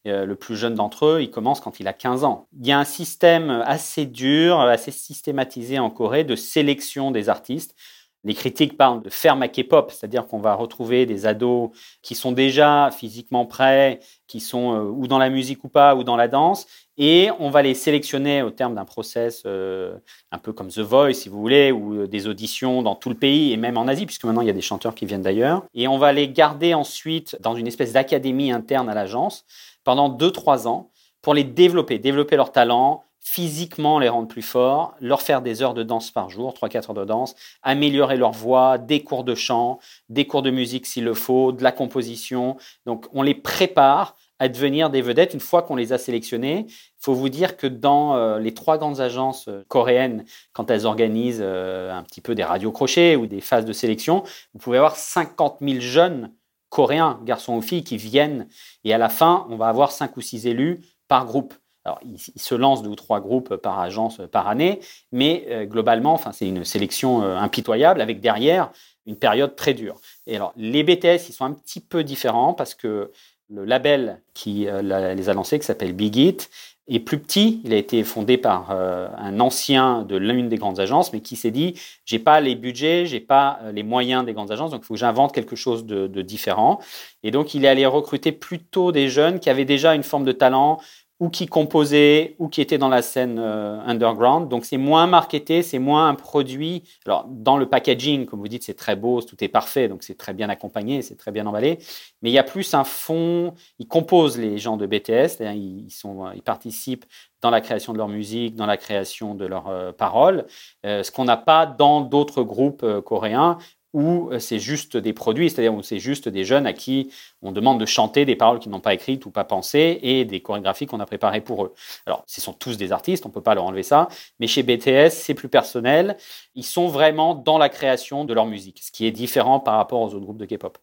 Le 0.06 0.33
plus 0.36 0.56
jeune 0.56 0.75
d'entre 0.75 1.06
eux, 1.06 1.21
il 1.21 1.30
commence 1.30 1.59
quand 1.59 1.80
il 1.80 1.88
a 1.88 1.94
15 1.94 2.24
ans. 2.24 2.48
Il 2.60 2.65
y 2.65 2.72
a 2.72 2.79
un 2.79 2.86
système 2.86 3.63
assez 3.65 4.05
dur, 4.05 4.60
assez 4.60 4.91
systématisé 4.91 5.79
en 5.79 5.89
Corée 5.89 6.24
de 6.24 6.36
sélection 6.36 7.12
des 7.12 7.29
artistes. 7.29 7.75
Les 8.24 8.36
critiques 8.36 8.77
parlent 8.77 9.01
de 9.01 9.10
ferme 9.10 9.41
à 9.41 9.48
K-pop, 9.48 9.91
c'est-à-dire 9.91 10.27
qu'on 10.27 10.39
va 10.39 10.53
retrouver 10.53 11.08
des 11.08 11.25
ados 11.25 11.72
qui 12.03 12.13
sont 12.13 12.31
déjà 12.31 12.91
physiquement 12.91 13.48
prêts, 13.48 14.00
qui 14.27 14.39
sont 14.39 14.75
euh, 14.75 14.84
ou 14.84 15.08
dans 15.08 15.17
la 15.17 15.31
musique 15.31 15.63
ou 15.63 15.70
pas, 15.70 15.96
ou 15.96 16.03
dans 16.03 16.15
la 16.15 16.27
danse, 16.27 16.67
et 16.98 17.29
on 17.39 17.50
va 17.50 17.63
les 17.63 17.74
sélectionner 17.74 18.43
au 18.43 18.51
terme 18.51 18.75
d'un 18.75 18.86
process 18.86 19.41
euh, 19.48 19.98
un 20.31 20.38
peu 20.38 20.53
comme 20.53 20.67
The 20.67 20.79
Voice, 20.79 21.13
si 21.15 21.29
vous 21.29 21.41
voulez, 21.41 21.72
ou 21.72 21.96
euh, 21.96 22.08
des 22.08 22.27
auditions 22.27 22.84
dans 22.84 22.93
tout 22.93 23.10
le 23.10 23.15
pays, 23.15 23.53
et 23.53 23.58
même 23.58 23.77
en 23.77 23.88
Asie, 23.88 24.05
puisque 24.05 24.25
maintenant 24.25 24.41
il 24.41 24.48
y 24.48 24.51
a 24.51 24.53
des 24.53 24.62
chanteurs 24.62 24.93
qui 24.93 25.08
viennent 25.08 25.24
d'ailleurs. 25.24 25.63
Et 25.74 25.88
on 25.88 25.98
va 25.98 26.13
les 26.13 26.29
garder 26.29 26.75
ensuite 26.75 27.38
dans 27.41 27.55
une 27.55 27.65
espèce 27.65 27.93
d'académie 27.93 28.51
interne 28.51 28.88
à 28.88 28.93
l'agence 28.93 29.46
pendant 29.84 30.10
2-3 30.10 30.68
ans 30.68 30.92
pour 31.22 31.34
les 31.34 31.44
développer, 31.44 32.00
développer 32.00 32.36
leur 32.36 32.52
talent, 32.52 33.04
physiquement 33.20 34.00
les 34.00 34.10
rendre 34.10 34.28
plus 34.28 34.42
forts, 34.42 34.96
leur 35.00 35.22
faire 35.22 35.42
des 35.42 35.62
heures 35.62 35.76
de 35.76 35.84
danse 35.84 36.10
par 36.10 36.30
jour, 36.30 36.54
3-4 36.54 36.90
heures 36.90 36.94
de 36.96 37.06
danse, 37.06 37.36
améliorer 37.62 38.18
leur 38.18 38.32
voix, 38.32 38.80
des 38.80 39.04
cours 39.04 39.24
de 39.24 39.36
chant, 39.36 39.80
des 40.10 40.26
cours 40.26 40.42
de 40.42 40.50
musique 40.50 40.88
s'il 40.88 41.04
le 41.04 41.14
faut, 41.14 41.52
de 41.52 41.64
la 41.64 41.72
composition. 41.72 42.58
Donc 42.86 43.06
on 43.14 43.22
les 43.22 43.36
prépare 43.36 44.16
à 44.40 44.50
devenir 44.50 44.90
des 44.90 45.04
vedettes 45.04 45.36
une 45.36 45.40
fois 45.40 45.62
qu'on 45.62 45.76
les 45.76 45.94
a 45.94 46.00
sélectionnés. 46.00 46.66
Il 46.68 47.04
faut 47.04 47.14
vous 47.14 47.30
dire 47.30 47.58
que 47.58 47.68
dans 47.68 48.16
euh, 48.16 48.40
les 48.40 48.56
trois 48.56 48.80
grandes 48.80 49.00
agences 49.00 49.48
euh, 49.48 49.64
coréennes, 49.68 50.26
quand 50.52 50.72
elles 50.72 50.88
organisent 50.88 51.44
euh, 51.44 51.94
un 51.94 52.02
petit 52.02 52.22
peu 52.22 52.34
des 52.34 52.44
radios 52.44 52.72
crochets 52.72 53.16
ou 53.16 53.28
des 53.28 53.40
phases 53.40 53.66
de 53.66 53.74
sélection, 53.74 54.24
vous 54.54 54.60
pouvez 54.60 54.78
avoir 54.78 54.96
50 54.96 55.60
000 55.62 55.80
jeunes 55.80 56.32
coréens, 56.72 57.20
garçons 57.24 57.54
ou 57.54 57.62
filles, 57.62 57.84
qui 57.84 57.98
viennent. 57.98 58.48
Et 58.84 58.94
à 58.94 58.98
la 58.98 59.10
fin, 59.10 59.46
on 59.50 59.58
va 59.58 59.68
avoir 59.68 59.92
5 59.92 60.18
ou 60.18 60.22
6 60.22 60.48
élus 60.48 60.82
par 61.08 61.25
groupe. 61.25 61.54
Alors, 61.84 62.00
il, 62.04 62.18
se 62.20 62.56
lance 62.56 62.82
deux 62.82 62.90
ou 62.90 62.96
trois 62.96 63.20
groupes 63.20 63.56
par 63.58 63.80
agence 63.80 64.22
par 64.32 64.48
année, 64.48 64.80
mais 65.12 65.46
euh, 65.50 65.66
globalement, 65.66 66.20
c'est 66.32 66.48
une 66.48 66.63
sélection 66.63 67.24
euh, 67.24 67.36
impitoyable 67.38 68.01
avec 68.01 68.22
derrière 68.22 68.72
une 69.06 69.18
période 69.18 69.56
très 69.56 69.74
dure. 69.74 70.00
Et 70.28 70.36
alors, 70.36 70.54
les 70.56 70.84
BTS, 70.84 71.28
ils 71.28 71.34
sont 71.34 71.46
un 71.46 71.54
petit 71.54 71.80
peu 71.80 72.04
différents 72.04 72.54
parce 72.54 72.75
que 72.75 73.12
le 73.50 73.66
label 73.66 74.22
qui 74.34 74.68
euh, 74.68 75.13
les 75.13 75.30
a 75.30 75.34
lancés, 75.34 75.60
qui 75.60 75.66
s'appelle 75.66 75.94
Big 75.94 76.16
It, 76.16 76.50
est 76.95 77.00
plus 77.00 77.19
petit. 77.19 77.62
Il 77.63 77.74
a 77.74 77.77
été 77.77 78.03
fondé 78.03 78.38
par 78.38 78.69
euh, 78.71 79.07
un 79.17 79.39
ancien 79.39 80.03
de 80.03 80.15
l'une 80.17 80.50
des 80.50 80.57
grandes 80.57 80.79
agences, 80.79 81.13
mais 81.13 81.21
qui 81.21 81.36
s'est 81.36 81.51
dit 81.51 81.75
j'ai 82.05 82.19
pas 82.19 82.41
les 82.41 82.55
budgets, 82.55 83.05
j'ai 83.05 83.19
pas 83.19 83.60
euh, 83.63 83.71
les 83.71 83.83
moyens 83.83 84.25
des 84.25 84.33
grandes 84.33 84.51
agences, 84.51 84.71
donc 84.71 84.81
il 84.83 84.86
faut 84.86 84.93
que 84.95 85.00
j'invente 85.00 85.33
quelque 85.33 85.55
chose 85.55 85.86
de, 85.86 86.07
de, 86.07 86.21
différent. 86.21 86.79
Et 87.24 87.31
donc 87.31 87.53
il 87.53 87.65
est 87.65 87.67
allé 87.67 87.86
recruter 87.86 88.31
plutôt 88.31 88.91
des 88.91 89.10
jeunes 89.10 89.39
qui 89.39 89.50
avaient 89.50 89.65
déjà 89.65 89.95
une 89.95 90.03
forme 90.03 90.24
de 90.24 90.31
talent, 90.31 90.79
ou 91.22 91.30
qui 91.30 91.46
composaient, 91.46 92.36
ou 92.40 92.50
qui 92.50 92.62
étaient 92.62 92.80
dans 92.80 92.90
la 92.90 93.04
scène 93.04 93.38
euh, 93.38 93.80
underground. 93.86 94.50
Donc 94.50 94.66
c'est 94.66 94.78
moins 94.78 95.06
marketé, 95.06 95.62
c'est 95.62 95.78
moins 95.78 96.10
un 96.10 96.16
produit. 96.16 96.82
Alors 97.06 97.25
dans 97.30 97.58
le 97.58 97.68
packaging, 97.68 98.25
comme 98.25 98.40
vous 98.40 98.48
dites, 98.48 98.63
c'est 98.63 98.74
très 98.74 98.96
beau, 98.96 99.22
tout 99.22 99.42
est 99.44 99.48
parfait, 99.48 99.88
donc 99.88 100.01
c'est 100.01 100.18
très 100.18 100.34
bien 100.34 100.50
accompagné, 100.50 101.04
c'est 101.04 101.16
très 101.16 101.32
bien 101.32 101.46
emballé. 101.46 101.78
Mais 102.24 102.32
il 102.32 102.34
y 102.34 102.40
a 102.40 102.44
plus 102.44 102.74
un 102.74 102.84
fond. 102.84 103.54
Ils 103.78 103.88
composent 103.88 104.40
les 104.40 104.58
gens 104.58 104.78
de 104.78 104.88
BTS, 104.88 105.44
ils, 105.54 105.92
sont, 105.92 106.32
ils 106.34 106.42
participent 106.42 107.06
dans 107.44 107.51
la 107.51 107.62
création 107.62 107.94
de 107.94 108.00
leur 108.00 108.08
musique, 108.08 108.56
dans 108.56 108.66
la 108.66 108.78
création 108.78 109.36
de 109.36 109.46
leurs 109.46 109.68
euh, 109.68 109.92
paroles, 109.92 110.48
euh, 110.88 111.04
ce 111.04 111.12
qu'on 111.12 111.25
n'a 111.25 111.38
pas 111.38 111.68
dans 111.68 112.01
d'autres 112.01 112.42
groupes 112.42 112.86
coréens 113.01 113.60
où 113.93 114.29
euh, 114.31 114.39
c'est 114.39 114.60
juste 114.60 114.98
des 114.98 115.13
produits, 115.13 115.50
c'est-à-dire 115.50 115.74
où 115.74 115.83
c'est 115.83 116.00
juste 116.00 116.29
des 116.29 116.43
jeunes 116.43 116.65
à 116.65 116.74
qui 116.74 117.12
on 117.41 117.51
demande 117.51 117.79
de 117.79 117.86
chanter 117.86 118.25
des 118.25 118.36
paroles 118.36 118.60
qu'ils 118.60 118.71
n'ont 118.71 118.79
pas 118.79 118.93
écrites 118.93 119.25
ou 119.25 119.31
pas 119.31 119.43
pensées 119.43 120.00
et 120.01 120.25
des 120.25 120.39
chorégraphies 120.39 120.86
qu'on 120.86 121.00
a 121.00 121.05
préparées 121.05 121.41
pour 121.41 121.65
eux. 121.65 121.74
Alors, 122.05 122.24
ce 122.27 122.41
sont 122.41 122.53
tous 122.53 122.77
des 122.77 122.91
artistes, 122.91 123.25
on 123.25 123.29
ne 123.29 123.33
peut 123.33 123.41
pas 123.41 123.55
leur 123.55 123.65
enlever 123.65 123.83
ça, 123.83 124.07
mais 124.39 124.48
chez 124.48 124.63
BTS, 124.63 125.10
c'est 125.10 125.33
plus 125.33 125.50
personnel. 125.50 126.17
Ils 126.55 126.65
sont 126.65 126.88
vraiment 126.88 127.36
dans 127.36 127.57
la 127.57 127.69
création 127.69 128.25
de 128.25 128.33
leur 128.33 128.45
musique, 128.45 128.81
ce 128.83 128.91
qui 128.91 129.05
est 129.05 129.12
différent 129.12 129.60
par 129.60 129.75
rapport 129.75 130.01
aux 130.01 130.13
autres 130.13 130.25
groupes 130.25 130.38
de 130.38 130.45
K-pop. 130.45 130.77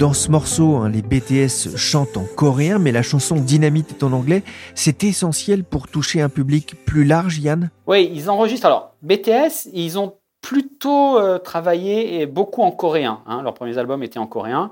Dans 0.00 0.14
ce 0.14 0.30
morceau, 0.30 0.76
hein, 0.76 0.88
les 0.88 1.02
BTS 1.02 1.76
chantent 1.76 2.16
en 2.16 2.24
coréen, 2.24 2.78
mais 2.78 2.90
la 2.90 3.02
chanson 3.02 3.36
Dynamite 3.36 3.90
est 3.90 4.02
en 4.02 4.12
anglais. 4.12 4.42
C'est 4.74 5.04
essentiel 5.04 5.62
pour 5.62 5.88
toucher 5.88 6.22
un 6.22 6.30
public 6.30 6.74
plus 6.86 7.04
large, 7.04 7.38
Yann 7.38 7.68
Oui, 7.86 8.10
ils 8.10 8.30
enregistrent. 8.30 8.64
Alors, 8.64 8.94
BTS, 9.02 9.68
ils 9.74 9.98
ont 9.98 10.14
plutôt 10.40 11.18
euh, 11.18 11.38
travaillé 11.38 12.18
et 12.18 12.24
beaucoup 12.24 12.62
en 12.62 12.70
coréen. 12.70 13.20
Hein. 13.26 13.42
Leurs 13.42 13.52
premiers 13.52 13.76
albums 13.76 14.02
étaient 14.02 14.18
en 14.18 14.26
coréen. 14.26 14.70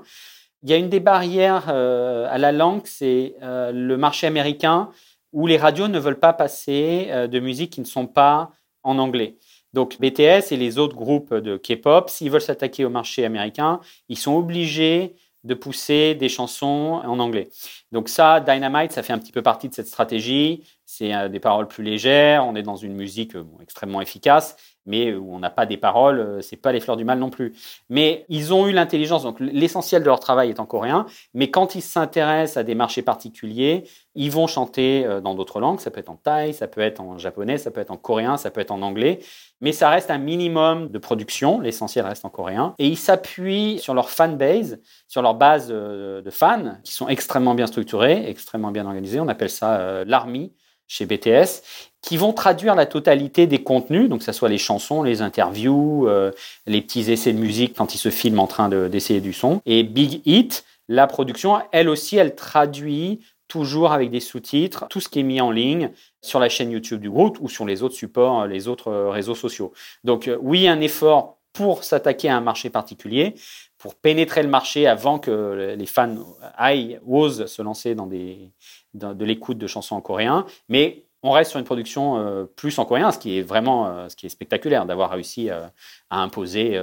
Il 0.63 0.69
y 0.71 0.73
a 0.73 0.77
une 0.77 0.89
des 0.89 0.99
barrières 0.99 1.65
euh, 1.69 2.27
à 2.31 2.39
la 2.39 2.51
langue, 2.51 2.81
c'est 2.85 3.35
euh, 3.43 3.71
le 3.71 3.97
marché 3.97 4.25
américain 4.25 4.89
où 5.31 5.45
les 5.45 5.57
radios 5.57 5.89
ne 5.89 5.99
veulent 5.99 6.19
pas 6.19 6.33
passer 6.33 7.07
de 7.29 7.39
musique 7.39 7.73
qui 7.73 7.81
ne 7.81 7.85
sont 7.85 8.07
pas 8.07 8.49
en 8.81 8.97
anglais. 8.97 9.37
Donc 9.73 9.99
BTS 9.99 10.51
et 10.51 10.57
les 10.57 10.77
autres 10.77 10.95
groupes 10.95 11.33
de 11.33 11.57
K-pop, 11.57 12.09
s'ils 12.09 12.31
veulent 12.31 12.41
s'attaquer 12.41 12.85
au 12.85 12.89
marché 12.89 13.25
américain, 13.25 13.79
ils 14.07 14.17
sont 14.17 14.35
obligés 14.35 15.15
de 15.43 15.53
pousser 15.53 16.15
des 16.15 16.27
chansons 16.27 17.01
en 17.03 17.19
anglais. 17.19 17.49
Donc 17.91 18.09
ça, 18.09 18.39
Dynamite, 18.41 18.91
ça 18.91 19.03
fait 19.03 19.13
un 19.13 19.19
petit 19.19 19.31
peu 19.31 19.41
partie 19.41 19.69
de 19.69 19.73
cette 19.73 19.87
stratégie. 19.87 20.63
C'est 20.85 21.13
euh, 21.13 21.29
des 21.29 21.39
paroles 21.39 21.67
plus 21.67 21.83
légères, 21.83 22.45
on 22.45 22.55
est 22.55 22.63
dans 22.63 22.75
une 22.75 22.93
musique 22.93 23.35
euh, 23.35 23.45
extrêmement 23.61 24.01
efficace, 24.01 24.57
mais 24.85 25.13
où 25.13 25.33
on 25.33 25.39
n'a 25.39 25.49
pas 25.49 25.65
des 25.65 25.77
paroles, 25.77 26.19
euh, 26.19 26.41
c'est 26.41 26.55
pas 26.55 26.71
les 26.71 26.79
fleurs 26.79 26.97
du 26.97 27.05
mal 27.05 27.19
non 27.19 27.29
plus. 27.29 27.53
Mais 27.89 28.25
ils 28.29 28.53
ont 28.53 28.67
eu 28.67 28.71
l'intelligence, 28.71 29.23
donc 29.23 29.39
l'essentiel 29.39 30.01
de 30.01 30.07
leur 30.07 30.19
travail 30.19 30.49
est 30.49 30.59
en 30.59 30.65
coréen, 30.65 31.05
mais 31.33 31.49
quand 31.49 31.75
ils 31.75 31.81
s'intéressent 31.81 32.57
à 32.57 32.63
des 32.63 32.75
marchés 32.75 33.01
particuliers, 33.01 33.83
ils 34.15 34.31
vont 34.31 34.47
chanter 34.47 35.07
dans 35.23 35.35
d'autres 35.35 35.59
langues, 35.59 35.79
ça 35.79 35.91
peut 35.91 35.99
être 35.99 36.09
en 36.09 36.15
thaï, 36.15 36.53
ça 36.53 36.67
peut 36.67 36.81
être 36.81 36.99
en 36.99 37.17
japonais, 37.17 37.57
ça 37.57 37.71
peut 37.71 37.79
être 37.79 37.91
en 37.91 37.97
coréen, 37.97 38.37
ça 38.37 38.51
peut 38.51 38.59
être 38.59 38.71
en 38.71 38.81
anglais, 38.81 39.19
mais 39.61 39.71
ça 39.71 39.89
reste 39.89 40.11
un 40.11 40.17
minimum 40.17 40.89
de 40.89 40.97
production, 40.97 41.61
l'essentiel 41.61 42.05
reste 42.05 42.25
en 42.25 42.29
coréen, 42.29 42.73
et 42.79 42.87
ils 42.87 42.97
s'appuient 42.97 43.79
sur 43.79 43.93
leur 43.93 44.09
fanbase, 44.09 44.79
sur 45.07 45.21
leur 45.21 45.35
base 45.35 45.69
de 45.69 46.29
fans, 46.29 46.77
qui 46.83 46.93
sont 46.93 47.07
extrêmement 47.07 47.55
bien 47.55 47.67
structurés, 47.67 48.29
extrêmement 48.29 48.71
bien 48.71 48.85
organisés, 48.85 49.19
on 49.19 49.27
appelle 49.27 49.49
ça 49.49 50.03
l'armée 50.03 50.51
chez 50.89 51.05
BTS, 51.05 51.61
qui 52.01 52.17
vont 52.17 52.33
traduire 52.33 52.75
la 52.75 52.85
totalité 52.85 53.47
des 53.47 53.63
contenus, 53.63 54.09
donc 54.09 54.19
que 54.19 54.25
ce 54.25 54.31
soit 54.31 54.49
les 54.49 54.57
chansons, 54.57 55.03
les 55.03 55.21
interviews, 55.21 56.07
euh, 56.07 56.31
les 56.65 56.81
petits 56.81 57.11
essais 57.11 57.31
de 57.31 57.37
musique 57.37 57.75
quand 57.77 57.93
ils 57.93 57.99
se 57.99 58.09
filment 58.09 58.39
en 58.39 58.47
train 58.47 58.67
d'essayer 58.69 59.21
du 59.21 59.31
son. 59.31 59.61
Et 59.65 59.83
Big 59.83 60.21
Hit, 60.25 60.65
la 60.87 61.07
production, 61.07 61.61
elle 61.71 61.87
aussi, 61.87 62.17
elle 62.17 62.35
traduit 62.35 63.19
toujours 63.47 63.93
avec 63.93 64.09
des 64.09 64.19
sous-titres, 64.19 64.87
tout 64.89 64.99
ce 64.99 65.09
qui 65.09 65.19
est 65.19 65.23
mis 65.23 65.41
en 65.41 65.51
ligne 65.51 65.91
sur 66.21 66.39
la 66.39 66.49
chaîne 66.49 66.71
YouTube 66.71 67.01
du 67.01 67.09
groupe 67.09 67.37
ou 67.39 67.49
sur 67.49 67.65
les 67.65 67.83
autres 67.83 67.95
supports, 67.95 68.47
les 68.47 68.67
autres 68.67 68.89
euh, 68.89 69.09
réseaux 69.09 69.35
sociaux. 69.35 69.73
Donc 70.03 70.27
euh, 70.27 70.37
oui, 70.41 70.67
un 70.67 70.81
effort 70.81 71.37
pour 71.53 71.83
s'attaquer 71.83 72.29
à 72.29 72.37
un 72.37 72.41
marché 72.41 72.69
particulier, 72.69 73.35
pour 73.77 73.95
pénétrer 73.95 74.43
le 74.43 74.49
marché 74.49 74.87
avant 74.87 75.19
que 75.19 75.75
les 75.77 75.85
fans 75.87 76.15
aillent, 76.55 76.99
osent 77.07 77.47
se 77.47 77.61
lancer 77.61 77.95
dans 77.95 78.05
des, 78.05 78.51
de, 78.93 79.25
l'écoute 79.25 79.57
de 79.57 79.67
chansons 79.67 79.95
en 79.95 80.01
coréen, 80.01 80.45
mais 80.67 81.03
on 81.21 81.31
reste 81.31 81.51
sur 81.51 81.59
une 81.59 81.65
production 81.65 82.17
euh, 82.17 82.45
plus 82.45 82.79
en 82.79 82.85
coréen, 82.85 83.11
ce 83.11 83.19
qui 83.19 83.37
est 83.37 83.41
vraiment 83.41 83.87
euh, 83.87 84.07
ce 84.07 84.15
qui 84.15 84.25
est 84.25 84.29
spectaculaire 84.29 84.85
d'avoir 84.85 85.09
réussi 85.09 85.49
euh, 85.49 85.67
à 86.09 86.21
imposer, 86.21 86.77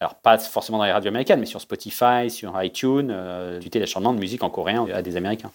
alors 0.00 0.16
pas 0.16 0.38
forcément 0.38 0.78
dans 0.78 0.84
les 0.84 0.92
radios 0.92 1.08
américaines, 1.08 1.40
mais 1.40 1.46
sur 1.46 1.60
Spotify, 1.60 2.28
sur 2.28 2.60
iTunes, 2.62 3.58
du 3.60 3.70
téléchargement 3.70 4.12
de 4.12 4.18
musique 4.18 4.42
en 4.42 4.50
coréen 4.50 4.86
à 4.92 5.02
des 5.02 5.16
Américains. 5.16 5.50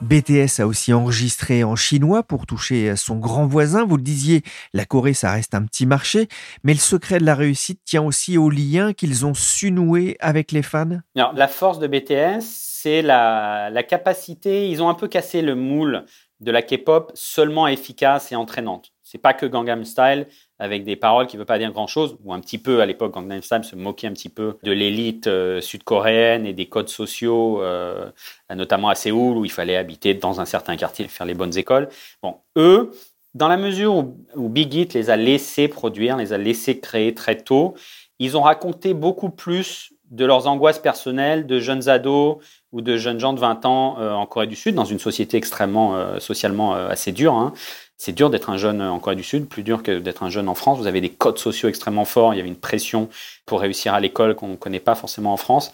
BTS 0.00 0.60
a 0.60 0.66
aussi 0.66 0.92
enregistré 0.92 1.64
en 1.64 1.76
chinois 1.76 2.22
pour 2.22 2.46
toucher 2.46 2.94
son 2.96 3.16
grand 3.16 3.46
voisin. 3.46 3.84
Vous 3.84 3.96
le 3.96 4.02
disiez, 4.02 4.42
la 4.72 4.84
Corée, 4.84 5.14
ça 5.14 5.32
reste 5.32 5.54
un 5.54 5.64
petit 5.64 5.86
marché, 5.86 6.28
mais 6.62 6.72
le 6.72 6.78
secret 6.78 7.18
de 7.18 7.24
la 7.24 7.34
réussite 7.34 7.80
tient 7.84 8.02
aussi 8.02 8.38
au 8.38 8.48
lien 8.48 8.92
qu'ils 8.92 9.26
ont 9.26 9.34
su 9.34 9.70
nouer 9.72 10.16
avec 10.20 10.52
les 10.52 10.62
fans. 10.62 11.00
la 11.14 11.48
force 11.48 11.78
de 11.78 11.86
BTS, 11.86 12.42
c'est 12.42 13.02
la, 13.02 13.70
la 13.70 13.82
capacité, 13.82 14.68
ils 14.68 14.82
ont 14.82 14.88
un 14.88 14.94
peu 14.94 15.08
cassé 15.08 15.42
le 15.42 15.54
moule 15.54 16.04
de 16.40 16.50
la 16.50 16.62
K-pop 16.62 17.10
seulement 17.14 17.66
efficace 17.66 18.30
et 18.30 18.36
entraînante. 18.36 18.93
C'est 19.14 19.20
pas 19.20 19.32
que 19.32 19.46
Gangnam 19.46 19.84
Style 19.84 20.26
avec 20.58 20.82
des 20.82 20.96
paroles 20.96 21.28
qui 21.28 21.36
ne 21.36 21.38
veulent 21.38 21.46
pas 21.46 21.60
dire 21.60 21.70
grand-chose, 21.70 22.16
ou 22.24 22.34
un 22.34 22.40
petit 22.40 22.58
peu 22.58 22.80
à 22.80 22.86
l'époque, 22.86 23.14
Gangnam 23.14 23.42
Style 23.42 23.62
se 23.62 23.76
moquait 23.76 24.08
un 24.08 24.12
petit 24.12 24.28
peu 24.28 24.56
de 24.64 24.72
l'élite 24.72 25.28
euh, 25.28 25.60
sud-coréenne 25.60 26.46
et 26.46 26.52
des 26.52 26.66
codes 26.66 26.88
sociaux, 26.88 27.62
euh, 27.62 28.10
notamment 28.52 28.88
à 28.88 28.96
Séoul, 28.96 29.36
où 29.36 29.44
il 29.44 29.52
fallait 29.52 29.76
habiter 29.76 30.14
dans 30.14 30.40
un 30.40 30.44
certain 30.44 30.76
quartier, 30.76 31.06
faire 31.06 31.26
les 31.26 31.34
bonnes 31.34 31.56
écoles. 31.56 31.88
Bon, 32.24 32.38
eux, 32.56 32.90
dans 33.34 33.46
la 33.46 33.56
mesure 33.56 33.94
où, 34.34 34.48
Big 34.48 34.74
Hit 34.74 34.94
les 34.94 35.10
a 35.10 35.16
laissés 35.16 35.68
produire, 35.68 36.16
les 36.16 36.32
a 36.32 36.38
laissés 36.38 36.80
créer 36.80 37.14
très 37.14 37.36
tôt, 37.36 37.74
ils 38.18 38.36
ont 38.36 38.42
raconté 38.42 38.94
beaucoup 38.94 39.30
plus 39.30 39.92
de 40.10 40.24
leurs 40.24 40.48
angoisses 40.48 40.80
personnelles 40.80 41.46
de 41.46 41.60
jeunes 41.60 41.88
ados 41.88 42.38
ou 42.72 42.80
de 42.80 42.96
jeunes 42.96 43.20
gens 43.20 43.32
de 43.32 43.38
20 43.38 43.64
ans 43.64 43.96
euh, 44.00 44.12
en 44.12 44.26
Corée 44.26 44.48
du 44.48 44.56
Sud, 44.56 44.74
dans 44.74 44.84
une 44.84 44.98
société 44.98 45.36
extrêmement 45.36 46.18
socialement 46.18 46.74
assez 46.74 47.12
dure. 47.12 47.34
Hein. 47.34 47.52
C'est 47.96 48.12
dur 48.12 48.30
d'être 48.30 48.50
un 48.50 48.56
jeune 48.56 48.82
en 48.82 48.98
Corée 48.98 49.16
du 49.16 49.22
Sud, 49.22 49.48
plus 49.48 49.62
dur 49.62 49.82
que 49.82 49.98
d'être 49.98 50.22
un 50.22 50.30
jeune 50.30 50.48
en 50.48 50.54
France. 50.54 50.78
Vous 50.78 50.86
avez 50.86 51.00
des 51.00 51.10
codes 51.10 51.38
sociaux 51.38 51.68
extrêmement 51.68 52.04
forts. 52.04 52.34
Il 52.34 52.36
y 52.36 52.40
avait 52.40 52.48
une 52.48 52.56
pression 52.56 53.08
pour 53.46 53.60
réussir 53.60 53.94
à 53.94 54.00
l'école 54.00 54.34
qu'on 54.34 54.48
ne 54.48 54.56
connaît 54.56 54.80
pas 54.80 54.94
forcément 54.94 55.32
en 55.32 55.36
France. 55.36 55.72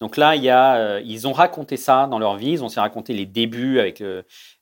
Donc 0.00 0.16
là, 0.16 0.34
il 0.34 0.42
y 0.42 0.50
a, 0.50 1.00
ils 1.00 1.28
ont 1.28 1.32
raconté 1.32 1.76
ça 1.76 2.06
dans 2.06 2.18
leur 2.18 2.36
vie. 2.36 2.52
Ils 2.52 2.62
ont 2.62 2.66
aussi 2.66 2.80
raconté 2.80 3.12
les 3.12 3.26
débuts 3.26 3.78
avec 3.78 4.02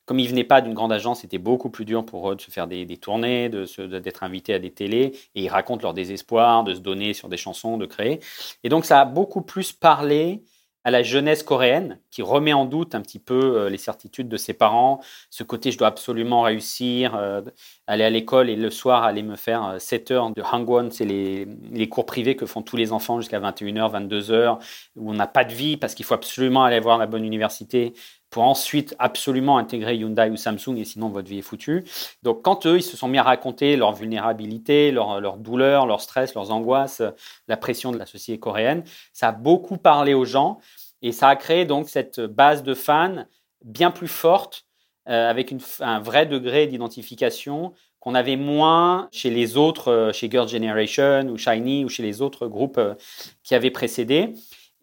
comme 0.08 0.18
ils 0.18 0.28
venaient 0.28 0.42
pas 0.42 0.62
d'une 0.62 0.72
grande 0.72 0.90
agence, 0.90 1.20
c'était 1.20 1.36
beaucoup 1.36 1.68
plus 1.68 1.84
dur 1.84 2.04
pour 2.04 2.30
eux 2.32 2.34
de 2.34 2.40
se 2.40 2.50
faire 2.50 2.66
des, 2.66 2.86
tournées, 2.96 3.50
d'être 3.50 4.22
invités 4.22 4.54
à 4.54 4.58
des 4.58 4.70
télés. 4.70 5.12
Et 5.34 5.42
ils 5.42 5.48
racontent 5.50 5.82
leur 5.82 5.92
désespoir 5.92 6.64
de 6.64 6.72
se 6.72 6.80
donner 6.80 7.12
sur 7.12 7.28
des 7.28 7.36
chansons, 7.36 7.76
de 7.76 7.84
créer. 7.84 8.20
Et 8.64 8.70
donc 8.70 8.86
ça 8.86 9.02
a 9.02 9.04
beaucoup 9.04 9.42
plus 9.42 9.70
parlé 9.72 10.42
à 10.88 10.90
la 10.90 11.02
jeunesse 11.02 11.42
coréenne 11.42 11.98
qui 12.10 12.22
remet 12.22 12.54
en 12.54 12.64
doute 12.64 12.94
un 12.94 13.02
petit 13.02 13.18
peu 13.18 13.58
euh, 13.58 13.68
les 13.68 13.76
certitudes 13.76 14.26
de 14.26 14.38
ses 14.38 14.54
parents, 14.54 15.00
ce 15.28 15.44
côté 15.44 15.70
je 15.70 15.76
dois 15.76 15.88
absolument 15.88 16.40
réussir, 16.40 17.14
euh, 17.14 17.42
aller 17.86 18.04
à 18.04 18.08
l'école 18.08 18.48
et 18.48 18.56
le 18.56 18.70
soir 18.70 19.02
aller 19.02 19.22
me 19.22 19.36
faire 19.36 19.76
7 19.78 20.10
euh, 20.10 20.14
heures 20.14 20.30
de 20.30 20.40
hangwon, 20.40 20.88
c'est 20.90 21.04
les, 21.04 21.46
les, 21.70 21.90
cours 21.90 22.06
privés 22.06 22.36
que 22.36 22.46
font 22.46 22.62
tous 22.62 22.76
les 22.76 22.92
enfants 22.92 23.20
jusqu'à 23.20 23.38
21h, 23.38 24.08
22h, 24.08 24.58
où 24.96 25.10
on 25.10 25.12
n'a 25.12 25.26
pas 25.26 25.44
de 25.44 25.52
vie 25.52 25.76
parce 25.76 25.94
qu'il 25.94 26.06
faut 26.06 26.14
absolument 26.14 26.64
aller 26.64 26.80
voir 26.80 26.96
la 26.96 27.06
bonne 27.06 27.24
université 27.26 27.92
pour 28.30 28.42
ensuite 28.42 28.94
absolument 28.98 29.58
intégrer 29.58 29.96
Hyundai 29.96 30.28
ou 30.30 30.36
Samsung 30.36 30.76
et 30.76 30.84
sinon 30.84 31.08
votre 31.08 31.28
vie 31.28 31.38
est 31.38 31.42
foutue. 31.42 31.84
Donc 32.22 32.42
quand 32.42 32.66
eux, 32.66 32.76
ils 32.76 32.82
se 32.82 32.96
sont 32.96 33.08
mis 33.08 33.18
à 33.18 33.22
raconter 33.22 33.76
leur 33.76 33.92
vulnérabilité, 33.92 34.90
leur, 34.90 35.20
leur 35.20 35.38
douleur, 35.38 35.86
leur 35.86 36.00
stress, 36.00 36.34
leurs 36.34 36.50
angoisses, 36.50 37.02
la 37.46 37.56
pression 37.56 37.90
de 37.90 37.98
la 37.98 38.06
société 38.06 38.38
coréenne, 38.38 38.84
ça 39.12 39.28
a 39.28 39.32
beaucoup 39.32 39.78
parlé 39.78 40.14
aux 40.14 40.24
gens 40.24 40.60
et 41.02 41.12
ça 41.12 41.28
a 41.28 41.36
créé 41.36 41.64
donc 41.64 41.88
cette 41.88 42.20
base 42.20 42.62
de 42.62 42.74
fans 42.74 43.24
bien 43.64 43.90
plus 43.90 44.08
forte 44.08 44.64
euh, 45.08 45.30
avec 45.30 45.54
un 45.80 46.00
vrai 46.00 46.26
degré 46.26 46.66
d'identification 46.66 47.72
qu'on 48.00 48.14
avait 48.14 48.36
moins 48.36 49.08
chez 49.10 49.30
les 49.30 49.56
autres, 49.56 49.90
euh, 49.90 50.12
chez 50.12 50.30
Girls' 50.30 50.48
Generation 50.48 51.28
ou 51.28 51.38
Shiny 51.38 51.84
ou 51.84 51.88
chez 51.88 52.02
les 52.02 52.20
autres 52.20 52.46
groupes 52.46 52.78
euh, 52.78 52.94
qui 53.42 53.54
avaient 53.54 53.70
précédé. 53.70 54.34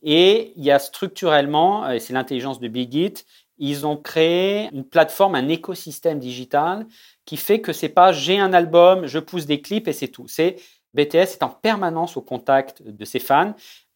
Et 0.03 0.53
il 0.55 0.63
y 0.63 0.71
a 0.71 0.79
structurellement, 0.79 1.89
et 1.89 1.99
c'est 1.99 2.13
l'intelligence 2.13 2.59
de 2.59 2.67
Big 2.67 2.93
Hit, 2.93 3.25
ils 3.57 3.85
ont 3.87 3.97
créé 3.97 4.69
une 4.73 4.83
plateforme, 4.83 5.35
un 5.35 5.47
écosystème 5.47 6.19
digital 6.19 6.85
qui 7.25 7.37
fait 7.37 7.61
que 7.61 7.71
c'est 7.71 7.89
pas 7.89 8.11
j'ai 8.11 8.37
un 8.37 8.53
album, 8.53 9.07
je 9.07 9.19
pousse 9.19 9.45
des 9.45 9.61
clips 9.61 9.87
et 9.87 9.93
c'est 9.93 10.09
tout. 10.09 10.27
C'est 10.27 10.57
BTS 10.93 11.15
est 11.15 11.43
en 11.43 11.49
permanence 11.49 12.17
au 12.17 12.21
contact 12.21 12.81
de 12.83 13.05
ses 13.05 13.19
fans. 13.19 13.53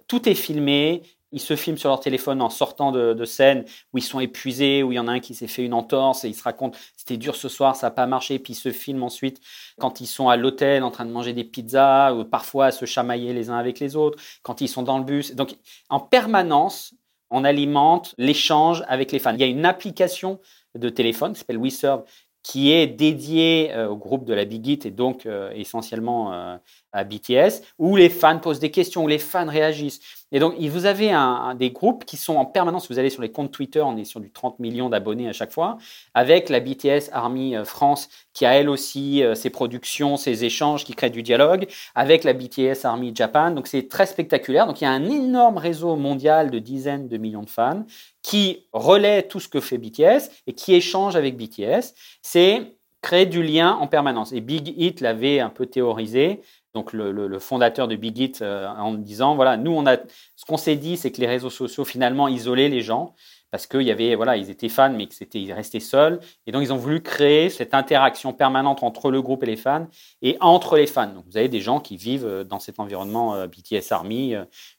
Tout 0.08 0.28
est 0.30 0.36
filmé. 0.36 1.04
Ils 1.32 1.40
se 1.40 1.56
filment 1.56 1.78
sur 1.78 1.90
leur 1.90 2.00
téléphone 2.00 2.42
en 2.42 2.50
sortant 2.50 2.92
de, 2.92 3.26
scène 3.26 3.66
où 3.94 3.98
ils 3.98 4.04
sont 4.04 4.20
épuisés, 4.20 4.82
où 4.84 4.92
il 4.92 4.96
y 4.96 5.00
en 5.00 5.08
a 5.08 5.12
un 5.12 5.20
qui 5.20 5.36
s'est 5.36 5.48
fait 5.48 5.64
une 5.64 5.74
entorse 5.74 6.24
et 6.24 6.30
ils 6.30 6.36
se 6.36 6.44
racontent 6.44 6.78
c'était 6.96 7.18
dur 7.18 7.36
ce 7.36 7.50
soir, 7.50 7.76
ça 7.76 7.88
n'a 7.88 7.92
pas 7.92 8.08
marché. 8.08 8.40
Puis 8.40 8.54
ils 8.54 8.56
se 8.56 8.72
filment 8.72 9.04
ensuite 9.04 9.40
quand 9.80 10.02
ils 10.02 10.08
sont 10.08 10.30
à 10.30 10.38
l'hôtel 10.38 10.84
en 10.84 10.92
train 10.92 11.06
de 11.06 11.12
manger 11.12 11.34
des 11.34 11.44
pizzas 11.44 12.14
ou 12.14 12.26
parfois 12.26 12.68
à 12.68 12.72
se 12.72 12.86
chamailler 12.86 13.34
les 13.34 13.50
uns 13.50 13.58
avec 13.58 13.80
les 13.80 13.96
autres, 13.96 14.22
quand 14.42 14.62
ils 14.62 14.68
sont 14.68 14.84
dans 14.84 14.98
le 14.98 15.04
bus. 15.04 15.36
Donc 15.36 15.56
en 15.90 16.00
permanence, 16.00 16.94
on 17.30 17.44
alimente 17.44 18.16
l'échange 18.18 18.84
avec 18.88 19.12
les 19.12 19.20
fans. 19.20 19.34
Il 19.34 19.40
y 19.40 19.44
a 19.44 19.48
une 19.48 19.66
application 19.66 20.40
de 20.76 20.90
téléphone 20.90 21.34
qui 21.34 21.40
s'appelle 21.40 21.60
WeServe 21.60 22.04
qui 22.44 22.72
est 22.72 22.88
dédiée 22.88 23.72
euh, 23.74 23.90
au 23.90 23.98
groupe 23.98 24.26
de 24.26 24.34
la 24.34 24.46
Big 24.46 24.66
Hit 24.66 24.86
et 24.86 24.92
donc 24.92 25.26
euh, 25.26 25.52
essentiellement 25.52 26.34
euh, 26.34 26.58
à 26.92 27.04
BTS, 27.04 27.62
où 27.78 27.96
les 27.96 28.10
fans 28.10 28.40
posent 28.40 28.60
des 28.60 28.72
questions, 28.72 29.04
où 29.04 29.08
les 29.08 29.20
fans 29.20 29.48
réagissent. 29.48 30.00
Et 30.32 30.40
donc, 30.40 30.56
vous 30.60 30.86
avez 30.86 31.12
des 31.58 31.72
groupes 31.72 32.06
qui 32.06 32.18
sont 32.18 32.36
en 32.36 32.46
permanence, 32.46 32.90
vous 32.90 33.00
allez 33.00 33.10
sur 33.10 33.22
les 33.22 33.32
comptes 33.32 33.52
Twitter, 33.52 33.82
on 33.82 33.98
est 33.98 34.06
sur 34.06 34.20
du 34.20 34.32
30 34.32 34.60
millions 34.60 34.90
d'abonnés 34.90 35.28
à 35.28 35.34
chaque 35.34 35.52
fois, 35.52 35.78
avec 36.14 36.50
la 36.50 36.60
BTS 36.60 37.10
Army 37.12 37.56
euh, 37.56 37.66
France, 37.66 38.10
qui 38.34 38.46
a 38.46 38.54
elle 38.54 38.70
aussi 38.70 39.24
euh, 39.24 39.34
ses 39.34 39.50
productions, 39.50 40.18
ses 40.18 40.46
échanges, 40.46 40.86
qui 40.86 40.94
créent 40.94 41.10
du 41.10 41.24
dialogue, 41.24 41.68
avec 41.96 42.24
la 42.24 42.34
BTS 42.34 42.86
Army 42.86 43.12
Japan. 43.16 43.52
Donc, 43.52 43.68
c'est 43.68 43.88
très 43.88 44.06
spectaculaire. 44.06 44.68
Donc, 44.68 44.82
il 44.82 44.84
y 44.84 44.88
a 44.88 44.92
un 44.92 45.10
énorme 45.10 45.58
réseau 45.58 45.96
mondial 45.96 46.52
de 46.52 46.60
dizaines 46.60 47.08
de 47.08 47.18
millions 47.18 47.44
de 47.44 47.50
fans 47.50 47.86
qui 48.22 48.68
relaie 48.74 49.24
tout 49.24 49.40
ce 49.40 49.48
que 49.48 49.60
fait 49.60 49.78
BTS 49.78 50.30
et 50.46 50.54
qui 50.54 50.76
échange 50.76 51.16
avec 51.16 51.38
BTS. 51.38 51.94
C'est 52.22 52.76
créer 53.02 53.26
du 53.26 53.42
lien 53.42 53.76
en 53.76 53.88
permanence. 53.88 54.34
Et 54.34 54.42
Big 54.42 54.74
Hit 54.78 55.02
l'avait 55.02 55.40
un 55.40 55.50
peu 55.50 55.66
théorisé 55.66 56.42
donc 56.74 56.94
le, 56.94 57.40
fondateur 57.40 57.88
de 57.88 57.96
Big 57.96 58.18
Hit, 58.18 58.42
euh, 58.42 58.68
en 58.68 58.94
disant 58.94 59.36
voilà, 59.36 59.58
nous 59.58 59.72
on 59.72 59.88
a 59.88 59.98
ce 60.36 60.46
qu'on 60.46 60.58
s'est 60.58 60.76
dit, 60.76 60.98
c'est 60.98 61.12
que 61.12 61.20
les 61.20 61.28
réseaux 61.28 61.50
sociaux 61.50 61.86
finalement 61.86 62.28
isolaient 62.28 62.70
les 62.70 62.82
gens 62.82 63.16
parce 63.52 63.66
qu'il 63.66 63.82
y 63.82 63.90
avait 63.90 64.14
voilà, 64.14 64.38
ils 64.38 64.52
étaient 64.52 64.70
fans 64.70 64.92
mais 64.92 65.08
que 65.08 65.16
c'était 65.16 65.42
ils 65.42 65.52
restaient 65.52 65.80
seuls 65.80 66.20
et 66.46 66.52
donc 66.52 66.62
ils 66.62 66.72
ont 66.72 66.78
voulu 66.78 67.02
créer 67.02 67.50
cette 67.50 67.74
interaction 67.74 68.34
permanente 68.34 68.84
entre 68.84 69.10
le 69.10 69.24
groupe 69.24 69.42
et 69.42 69.48
les 69.48 69.56
fans 69.56 69.88
et 70.22 70.38
entre 70.42 70.78
les 70.78 70.86
fans. 70.86 71.12
Donc 71.12 71.26
vous 71.26 71.38
avez 71.38 71.50
des 71.50 71.60
gens 71.60 71.80
qui 71.80 71.98
vivent 71.98 72.28
euh, 72.28 72.44
dans 72.44 72.60
cet 72.60 72.80
environnement 72.80 73.34
euh, 73.34 73.48
BTS 73.48 73.92
Army 73.92 74.36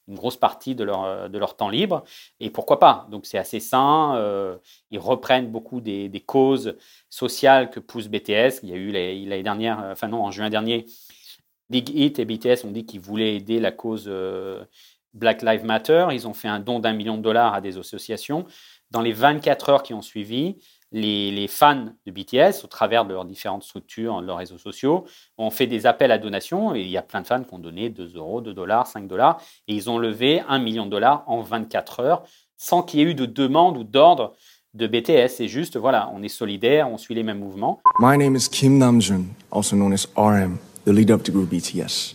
une 0.07 0.15
grosse 0.15 0.37
partie 0.37 0.77
de 0.77 0.85
leur 0.85 1.29
de 1.29 1.39
leur 1.39 1.57
temps 1.57 1.69
libre 1.69 2.05
et 2.39 2.51
pourquoi 2.51 2.79
pas? 2.79 3.09
Donc 3.11 3.27
c'est 3.27 3.39
assez 3.39 3.59
sain. 3.59 4.59
ils 4.93 4.99
reprennent 4.99 5.51
beaucoup 5.51 5.81
des, 5.81 6.09
des, 6.09 6.21
causes 6.21 6.77
sociales 7.09 7.71
que 7.71 7.81
pousse 7.81 8.09
BTS. 8.09 8.61
Il 8.63 8.69
y 8.69 8.73
a 8.73 8.77
eu 8.77 8.91
l'année 8.93 9.43
dernière, 9.43 9.85
enfin 9.91 10.09
non, 10.09 10.23
en 10.25 10.31
juin 10.31 10.51
dernier 10.51 10.87
Big 11.71 11.89
Hit 11.95 12.19
et 12.19 12.25
BTS 12.25 12.65
ont 12.65 12.73
dit 12.73 12.85
qu'ils 12.85 13.01
voulaient 13.01 13.37
aider 13.37 13.61
la 13.61 13.71
cause 13.71 14.07
euh, 14.09 14.65
Black 15.15 15.43
Lives 15.43 15.65
Matter. 15.65 16.09
Ils 16.13 16.27
ont 16.27 16.35
fait 16.35 16.49
un 16.49 16.59
don 16.59 16.81
d'un 16.81 16.93
million 16.93 17.17
de 17.17 17.23
dollars 17.23 17.55
à 17.55 17.61
des 17.61 17.79
associations. 17.79 18.45
Dans 18.91 19.01
les 19.01 19.13
24 19.13 19.69
heures 19.69 19.83
qui 19.85 19.95
ont 19.95 20.03
suivi, 20.03 20.57
les, 20.93 21.47
fans 21.47 21.87
de 22.05 22.11
BTS, 22.11 22.65
au 22.65 22.67
travers 22.67 23.05
de 23.05 23.13
leurs 23.13 23.25
différentes 23.25 23.63
structures, 23.63 24.21
de 24.21 24.27
leurs 24.27 24.39
réseaux 24.39 24.59
sociaux, 24.59 25.05
ont 25.39 25.51
fait 25.51 25.69
des 25.69 25.87
appels 25.87 26.11
à 26.11 26.19
donation. 26.19 26.75
Et 26.75 26.81
il 26.81 26.89
y 26.89 26.97
a 26.97 27.03
plein 27.03 27.23
de 27.23 27.27
fans 27.29 27.45
qui 27.45 27.55
ont 27.55 27.61
donné 27.61 27.89
2 27.89 28.17
euros, 28.17 28.41
2 28.41 28.53
dollars, 28.53 28.89
5 28.89 29.07
dollars. 29.07 29.41
Et 29.69 29.75
ils 29.75 29.89
ont 29.89 29.99
levé 29.99 30.43
un 30.49 30.59
million 30.59 30.87
de 30.87 30.91
dollars 30.91 31.23
en 31.29 31.41
24 31.41 32.01
heures 32.01 32.25
sans 32.57 32.83
qu'il 32.83 33.01
y 33.01 33.03
ait 33.05 33.07
eu 33.07 33.15
de 33.15 33.27
demande 33.27 33.79
ou 33.79 33.85
d'ordre 33.85 34.35
de 34.75 34.89
BTS. 34.89 35.29
C'est 35.29 35.49
juste, 35.49 35.77
voilà, 35.77 36.11
on 36.13 36.23
est 36.23 36.29
solidaires, 36.29 36.91
on 36.91 36.99
suit 36.99 37.15
les 37.15 37.23
mêmes 37.23 37.39
mouvements. 37.39 37.81
My 38.01 38.19
name 38.19 38.35
is 38.35 38.49
Kim 38.51 38.77
Namjoon, 38.79 39.27
also 39.53 39.77
known 39.77 39.93
as 39.93 40.07
RM 40.17 40.59
the 40.85 40.93
lead 40.93 41.11
up 41.11 41.23
to 41.25 41.33
group 41.33 41.51
BTS. 41.51 42.15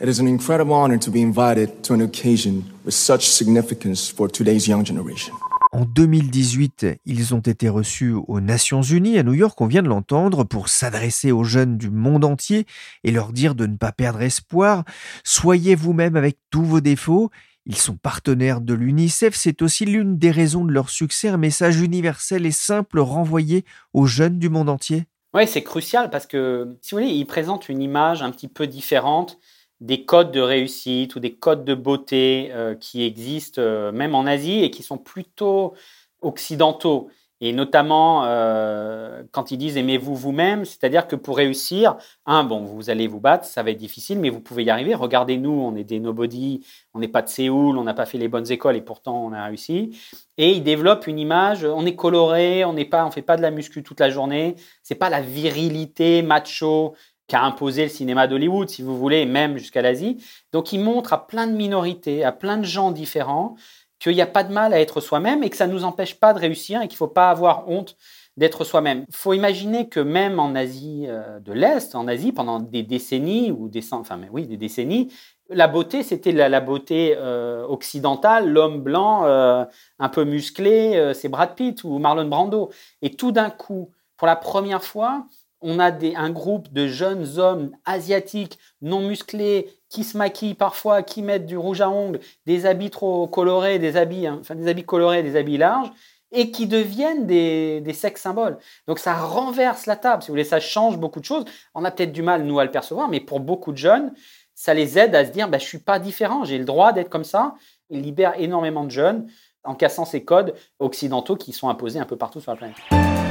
It 0.00 0.08
is 0.08 0.20
an 0.20 0.26
incredible 0.26 0.74
honor 0.74 0.98
to 0.98 1.10
be 1.10 1.22
invited 1.22 1.82
to 1.84 1.94
an 1.94 2.00
occasion 2.00 2.64
with 2.84 2.94
such 2.94 3.28
significance 3.28 4.10
for 4.10 4.28
today's 4.28 4.66
young 4.66 4.84
generation. 4.84 5.34
En 5.74 5.86
2018, 5.86 6.86
ils 7.04 7.34
ont 7.34 7.40
été 7.40 7.68
reçus 7.68 8.12
aux 8.12 8.40
Nations 8.40 8.82
Unies 8.82 9.18
à 9.18 9.24
New 9.24 9.34
York, 9.34 9.60
on 9.60 9.66
vient 9.66 9.82
de 9.82 9.88
l'entendre, 9.88 10.44
pour 10.44 10.68
s'adresser 10.68 11.32
aux 11.32 11.42
jeunes 11.42 11.78
du 11.78 11.90
monde 11.90 12.24
entier 12.24 12.64
et 13.02 13.10
leur 13.10 13.32
dire 13.32 13.56
de 13.56 13.66
ne 13.66 13.76
pas 13.76 13.90
perdre 13.90 14.22
espoir. 14.22 14.84
Soyez 15.24 15.74
vous-même 15.74 16.14
avec 16.14 16.38
tous 16.50 16.62
vos 16.62 16.80
défauts. 16.80 17.30
Ils 17.66 17.76
sont 17.76 17.96
partenaires 17.96 18.60
de 18.60 18.72
l'UNICEF, 18.72 19.34
c'est 19.34 19.62
aussi 19.62 19.84
l'une 19.84 20.16
des 20.16 20.30
raisons 20.30 20.64
de 20.64 20.70
leur 20.70 20.90
succès, 20.90 21.28
un 21.28 21.38
message 21.38 21.80
universel 21.80 22.46
et 22.46 22.52
simple 22.52 23.00
renvoyé 23.00 23.64
aux 23.94 24.06
jeunes 24.06 24.38
du 24.38 24.50
monde 24.50 24.68
entier. 24.68 25.06
Oui, 25.34 25.48
c'est 25.48 25.64
crucial 25.64 26.10
parce 26.10 26.26
que, 26.26 26.76
si 26.80 26.94
vous 26.94 27.00
voulez, 27.00 27.12
il 27.12 27.24
présente 27.26 27.68
une 27.68 27.82
image 27.82 28.22
un 28.22 28.30
petit 28.30 28.46
peu 28.48 28.66
différente 28.68 29.38
des 29.80 30.04
codes 30.04 30.30
de 30.30 30.40
réussite 30.40 31.16
ou 31.16 31.20
des 31.20 31.34
codes 31.34 31.64
de 31.64 31.74
beauté 31.74 32.50
euh, 32.52 32.76
qui 32.76 33.02
existent 33.02 33.60
euh, 33.60 33.90
même 33.90 34.14
en 34.14 34.26
Asie 34.26 34.60
et 34.62 34.70
qui 34.70 34.84
sont 34.84 34.96
plutôt 34.98 35.74
occidentaux. 36.20 37.10
Et 37.40 37.52
notamment, 37.52 38.24
euh, 38.24 39.22
quand 39.32 39.50
ils 39.50 39.58
disent 39.58 39.76
aimez-vous 39.76 40.14
vous-même, 40.14 40.64
c'est-à-dire 40.64 41.06
que 41.06 41.16
pour 41.16 41.36
réussir, 41.36 41.96
un, 42.26 42.44
bon, 42.44 42.60
vous 42.60 42.90
allez 42.90 43.06
vous 43.06 43.20
battre, 43.20 43.44
ça 43.44 43.62
va 43.62 43.70
être 43.70 43.78
difficile, 43.78 44.18
mais 44.18 44.30
vous 44.30 44.40
pouvez 44.40 44.64
y 44.64 44.70
arriver. 44.70 44.94
Regardez-nous, 44.94 45.50
on 45.50 45.74
est 45.74 45.84
des 45.84 46.00
nobody, 46.00 46.64
on 46.94 47.00
n'est 47.00 47.08
pas 47.08 47.22
de 47.22 47.28
Séoul, 47.28 47.76
on 47.76 47.84
n'a 47.84 47.94
pas 47.94 48.06
fait 48.06 48.18
les 48.18 48.28
bonnes 48.28 48.50
écoles 48.50 48.76
et 48.76 48.80
pourtant 48.80 49.24
on 49.24 49.32
a 49.32 49.44
réussi. 49.44 49.98
Et 50.38 50.52
ils 50.52 50.62
développent 50.62 51.06
une 51.06 51.18
image, 51.18 51.64
on 51.64 51.84
est 51.86 51.96
coloré, 51.96 52.64
on 52.64 52.72
n'est 52.72 52.84
pas, 52.84 53.04
on 53.04 53.10
fait 53.10 53.22
pas 53.22 53.36
de 53.36 53.42
la 53.42 53.50
muscu 53.50 53.82
toute 53.82 54.00
la 54.00 54.10
journée. 54.10 54.54
C'est 54.82 54.94
pas 54.94 55.10
la 55.10 55.20
virilité 55.20 56.22
macho 56.22 56.94
qu'a 57.26 57.42
imposé 57.42 57.84
le 57.84 57.88
cinéma 57.88 58.26
d'Hollywood, 58.26 58.68
si 58.68 58.82
vous 58.82 58.96
voulez, 58.98 59.26
même 59.26 59.56
jusqu'à 59.56 59.82
l'Asie. 59.82 60.18
Donc 60.52 60.72
ils 60.72 60.80
montrent 60.80 61.12
à 61.12 61.26
plein 61.26 61.46
de 61.46 61.54
minorités, 61.54 62.24
à 62.24 62.32
plein 62.32 62.58
de 62.58 62.64
gens 62.64 62.90
différents, 62.90 63.56
qu'il 64.04 64.14
n'y 64.14 64.22
a 64.22 64.26
pas 64.26 64.44
de 64.44 64.52
mal 64.52 64.72
à 64.72 64.80
être 64.80 65.00
soi-même 65.00 65.42
et 65.42 65.50
que 65.50 65.56
ça 65.56 65.66
ne 65.66 65.72
nous 65.72 65.84
empêche 65.84 66.14
pas 66.20 66.34
de 66.34 66.38
réussir 66.38 66.82
et 66.82 66.88
qu'il 66.88 66.94
ne 66.96 66.98
faut 66.98 67.08
pas 67.08 67.30
avoir 67.30 67.68
honte 67.68 67.96
d'être 68.36 68.64
soi-même. 68.64 69.04
Il 69.08 69.16
faut 69.16 69.32
imaginer 69.32 69.88
que 69.88 70.00
même 70.00 70.38
en 70.38 70.54
Asie 70.54 71.06
euh, 71.08 71.40
de 71.40 71.52
l'Est, 71.52 71.94
en 71.94 72.06
Asie, 72.06 72.32
pendant 72.32 72.60
des 72.60 72.82
décennies, 72.82 73.50
ou 73.50 73.68
des, 73.68 73.92
enfin, 73.92 74.20
oui, 74.30 74.46
des 74.46 74.56
décennies, 74.56 75.12
la 75.50 75.68
beauté, 75.68 76.02
c'était 76.02 76.32
la, 76.32 76.60
beauté 76.60 77.14
euh, 77.18 77.66
occidentale, 77.66 78.48
l'homme 78.48 78.80
blanc 78.82 79.24
euh, 79.24 79.64
un 79.98 80.08
peu 80.08 80.24
musclé, 80.24 81.12
c'est 81.14 81.28
Brad 81.28 81.54
Pitt 81.54 81.84
ou 81.84 81.98
Marlon 81.98 82.28
Brando. 82.28 82.70
Et 83.02 83.10
tout 83.10 83.30
d'un 83.30 83.50
coup, 83.50 83.90
pour 84.16 84.26
la 84.26 84.36
première 84.36 84.82
fois, 84.82 85.26
on 85.64 85.78
a 85.78 85.90
un 86.16 86.30
groupe 86.30 86.70
de 86.72 86.86
jeunes 86.86 87.38
hommes 87.38 87.72
asiatiques 87.86 88.58
non 88.82 89.00
musclés 89.00 89.74
qui 89.88 90.04
se 90.04 90.18
maquillent 90.18 90.54
parfois, 90.54 91.02
qui 91.02 91.22
mettent 91.22 91.46
du 91.46 91.56
rouge 91.56 91.80
à 91.80 91.88
ongles, 91.88 92.20
des 92.44 92.66
habits 92.66 92.90
trop 92.90 93.26
colorés, 93.26 93.78
des 93.78 93.96
habits, 93.96 94.26
hein, 94.26 94.38
enfin 94.40 94.54
des 94.54 94.68
habits 94.68 94.84
colorés, 94.84 95.22
des 95.22 95.36
habits 95.36 95.56
larges, 95.56 95.90
et 96.32 96.50
qui 96.50 96.66
deviennent 96.66 97.26
des, 97.26 97.80
des 97.80 97.94
sex 97.94 98.20
symboles. 98.20 98.58
Donc 98.86 98.98
ça 98.98 99.14
renverse 99.14 99.86
la 99.86 99.96
table, 99.96 100.22
si 100.22 100.28
vous 100.28 100.34
voulez, 100.34 100.44
ça 100.44 100.60
change 100.60 100.98
beaucoup 100.98 101.20
de 101.20 101.24
choses. 101.24 101.46
On 101.74 101.84
a 101.86 101.90
peut-être 101.90 102.12
du 102.12 102.22
mal, 102.22 102.44
nous, 102.44 102.58
à 102.58 102.64
le 102.64 102.70
percevoir, 102.70 103.08
mais 103.08 103.20
pour 103.20 103.40
beaucoup 103.40 103.72
de 103.72 103.78
jeunes, 103.78 104.12
ça 104.54 104.74
les 104.74 104.98
aide 104.98 105.14
à 105.14 105.24
se 105.24 105.30
dire, 105.30 105.48
bah, 105.48 105.58
je 105.58 105.64
suis 105.64 105.78
pas 105.78 105.98
différent, 105.98 106.44
j'ai 106.44 106.58
le 106.58 106.66
droit 106.66 106.92
d'être 106.92 107.08
comme 107.08 107.24
ça. 107.24 107.54
Il 107.88 108.02
libère 108.02 108.34
énormément 108.38 108.84
de 108.84 108.90
jeunes 108.90 109.28
en 109.64 109.74
cassant 109.74 110.04
ces 110.04 110.24
codes 110.24 110.54
occidentaux 110.78 111.36
qui 111.36 111.52
sont 111.52 111.70
imposés 111.70 112.00
un 112.00 112.04
peu 112.04 112.16
partout 112.16 112.40
sur 112.40 112.50
la 112.50 112.58
planète. 112.58 113.23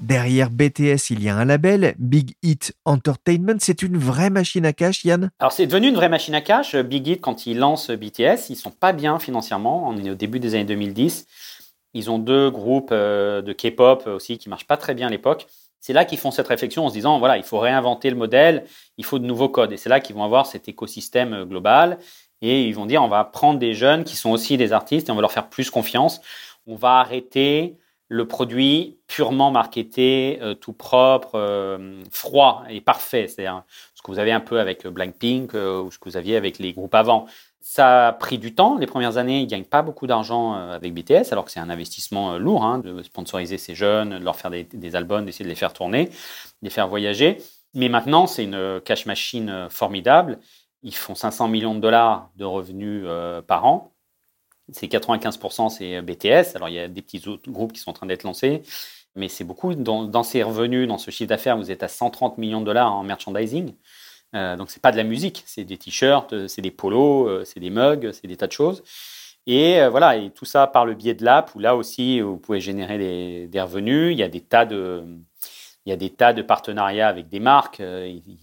Derrière 0.00 0.50
BTS, 0.50 1.10
il 1.10 1.22
y 1.22 1.28
a 1.28 1.36
un 1.36 1.44
label, 1.44 1.94
Big 1.98 2.34
Hit 2.42 2.74
Entertainment. 2.84 3.56
C'est 3.60 3.82
une 3.82 3.96
vraie 3.96 4.30
machine 4.30 4.66
à 4.66 4.72
cash, 4.72 5.04
Yann? 5.04 5.30
Alors, 5.38 5.52
c'est 5.52 5.66
devenu 5.66 5.88
une 5.88 5.94
vraie 5.94 6.08
machine 6.08 6.34
à 6.34 6.40
cash. 6.40 6.76
Big 6.76 7.06
Hit, 7.06 7.20
quand 7.20 7.46
ils 7.46 7.58
lancent 7.58 7.90
BTS, 7.90 8.50
ils 8.50 8.56
sont 8.56 8.70
pas 8.70 8.92
bien 8.92 9.18
financièrement. 9.18 9.88
On 9.88 9.96
est 9.96 10.10
au 10.10 10.14
début 10.14 10.40
des 10.40 10.54
années 10.54 10.64
2010. 10.64 11.26
Ils 11.94 12.10
ont 12.10 12.18
deux 12.18 12.50
groupes 12.50 12.90
euh, 12.92 13.40
de 13.40 13.52
K-pop 13.52 14.06
aussi 14.08 14.36
qui 14.36 14.48
marchent 14.48 14.66
pas 14.66 14.76
très 14.76 14.94
bien 14.94 15.06
à 15.06 15.10
l'époque. 15.10 15.46
C'est 15.80 15.92
là 15.92 16.04
qu'ils 16.04 16.18
font 16.18 16.30
cette 16.30 16.48
réflexion 16.48 16.86
en 16.86 16.88
se 16.88 16.94
disant, 16.94 17.18
voilà, 17.18 17.36
il 17.36 17.44
faut 17.44 17.58
réinventer 17.58 18.10
le 18.10 18.16
modèle, 18.16 18.64
il 18.98 19.04
faut 19.04 19.18
de 19.18 19.26
nouveaux 19.26 19.48
codes. 19.48 19.72
Et 19.72 19.76
c'est 19.76 19.88
là 19.88 20.00
qu'ils 20.00 20.16
vont 20.16 20.24
avoir 20.24 20.46
cet 20.46 20.68
écosystème 20.68 21.32
euh, 21.34 21.44
global. 21.44 21.98
Et 22.42 22.64
ils 22.64 22.74
vont 22.74 22.86
dire, 22.86 23.02
on 23.02 23.08
va 23.08 23.24
prendre 23.24 23.58
des 23.58 23.74
jeunes 23.74 24.04
qui 24.04 24.16
sont 24.16 24.30
aussi 24.30 24.56
des 24.56 24.72
artistes 24.72 25.08
et 25.08 25.12
on 25.12 25.14
va 25.14 25.20
leur 25.20 25.32
faire 25.32 25.48
plus 25.48 25.70
confiance. 25.70 26.20
On 26.66 26.74
va 26.74 26.98
arrêter 26.98 27.76
le 28.08 28.26
produit 28.26 28.98
purement 29.06 29.50
marketé, 29.50 30.38
euh, 30.42 30.54
tout 30.54 30.72
propre, 30.72 31.32
euh, 31.34 32.02
froid 32.10 32.64
et 32.68 32.80
parfait. 32.80 33.26
C'est-à-dire 33.28 33.62
ce 33.94 34.02
que 34.02 34.10
vous 34.10 34.18
avez 34.18 34.32
un 34.32 34.40
peu 34.40 34.60
avec 34.60 34.86
Blackpink 34.86 35.54
euh, 35.54 35.82
ou 35.82 35.90
ce 35.90 35.98
que 35.98 36.08
vous 36.08 36.16
aviez 36.16 36.36
avec 36.36 36.58
les 36.58 36.72
groupes 36.72 36.94
avant. 36.94 37.26
Ça 37.60 38.08
a 38.08 38.12
pris 38.12 38.38
du 38.38 38.54
temps. 38.54 38.76
Les 38.76 38.86
premières 38.86 39.16
années, 39.16 39.38
ils 39.38 39.44
ne 39.44 39.50
gagnent 39.50 39.64
pas 39.64 39.80
beaucoup 39.80 40.06
d'argent 40.06 40.52
avec 40.52 40.92
BTS, 40.92 41.32
alors 41.32 41.46
que 41.46 41.50
c'est 41.50 41.60
un 41.60 41.70
investissement 41.70 42.36
lourd 42.36 42.62
hein, 42.62 42.78
de 42.78 43.02
sponsoriser 43.02 43.56
ces 43.56 43.74
jeunes, 43.74 44.18
de 44.18 44.24
leur 44.24 44.36
faire 44.36 44.50
des, 44.50 44.64
des 44.64 44.96
albums, 44.96 45.24
d'essayer 45.24 45.46
de 45.46 45.48
les 45.48 45.54
faire 45.56 45.72
tourner, 45.72 46.06
de 46.06 46.12
les 46.60 46.68
faire 46.68 46.88
voyager. 46.88 47.38
Mais 47.72 47.88
maintenant, 47.88 48.26
c'est 48.26 48.44
une 48.44 48.82
cash 48.84 49.06
machine 49.06 49.68
formidable. 49.70 50.40
Ils 50.82 50.94
font 50.94 51.14
500 51.14 51.48
millions 51.48 51.74
de 51.74 51.80
dollars 51.80 52.28
de 52.36 52.44
revenus 52.44 53.06
par 53.46 53.64
an. 53.64 53.93
C'est 54.72 54.86
95%, 54.86 55.68
c'est 55.68 56.00
BTS. 56.02 56.56
Alors, 56.56 56.68
il 56.68 56.74
y 56.74 56.78
a 56.78 56.88
des 56.88 57.02
petits 57.02 57.28
autres 57.28 57.50
groupes 57.50 57.72
qui 57.72 57.80
sont 57.80 57.90
en 57.90 57.94
train 57.94 58.06
d'être 58.06 58.22
lancés, 58.22 58.62
mais 59.16 59.28
c'est 59.28 59.44
beaucoup. 59.44 59.74
Dans, 59.74 60.22
ces 60.22 60.42
revenus, 60.42 60.88
dans 60.88 60.98
ce 60.98 61.10
chiffre 61.10 61.28
d'affaires, 61.28 61.56
vous 61.56 61.70
êtes 61.70 61.82
à 61.82 61.88
130 61.88 62.38
millions 62.38 62.60
de 62.60 62.66
dollars 62.66 62.92
en 62.92 63.02
merchandising. 63.02 63.74
Euh, 64.34 64.56
donc, 64.56 64.70
c'est 64.70 64.82
pas 64.82 64.92
de 64.92 64.96
la 64.96 65.04
musique, 65.04 65.44
c'est 65.46 65.64
des 65.64 65.76
t-shirts, 65.78 66.32
euh, 66.32 66.48
c'est 66.48 66.62
des 66.62 66.70
polos, 66.72 67.28
euh, 67.28 67.44
c'est 67.44 67.60
des 67.60 67.70
mugs, 67.70 68.10
c'est 68.12 68.26
des 68.26 68.36
tas 68.36 68.46
de 68.48 68.52
choses. 68.52 68.82
Et 69.46 69.80
euh, 69.80 69.90
voilà, 69.90 70.16
et 70.16 70.30
tout 70.30 70.46
ça 70.46 70.66
par 70.66 70.86
le 70.86 70.94
biais 70.94 71.14
de 71.14 71.24
l'app, 71.24 71.54
où 71.54 71.58
là 71.60 71.76
aussi, 71.76 72.20
vous 72.20 72.38
pouvez 72.38 72.60
générer 72.60 72.98
des, 72.98 73.46
des, 73.48 73.60
revenus. 73.60 74.12
Il 74.12 74.18
y 74.18 74.22
a 74.22 74.28
des 74.28 74.40
tas 74.40 74.64
de, 74.64 75.04
il 75.86 75.90
y 75.90 75.92
a 75.92 75.96
des 75.96 76.10
tas 76.10 76.32
de 76.32 76.42
partenariats 76.42 77.08
avec 77.08 77.28
des 77.28 77.40
marques. 77.40 77.82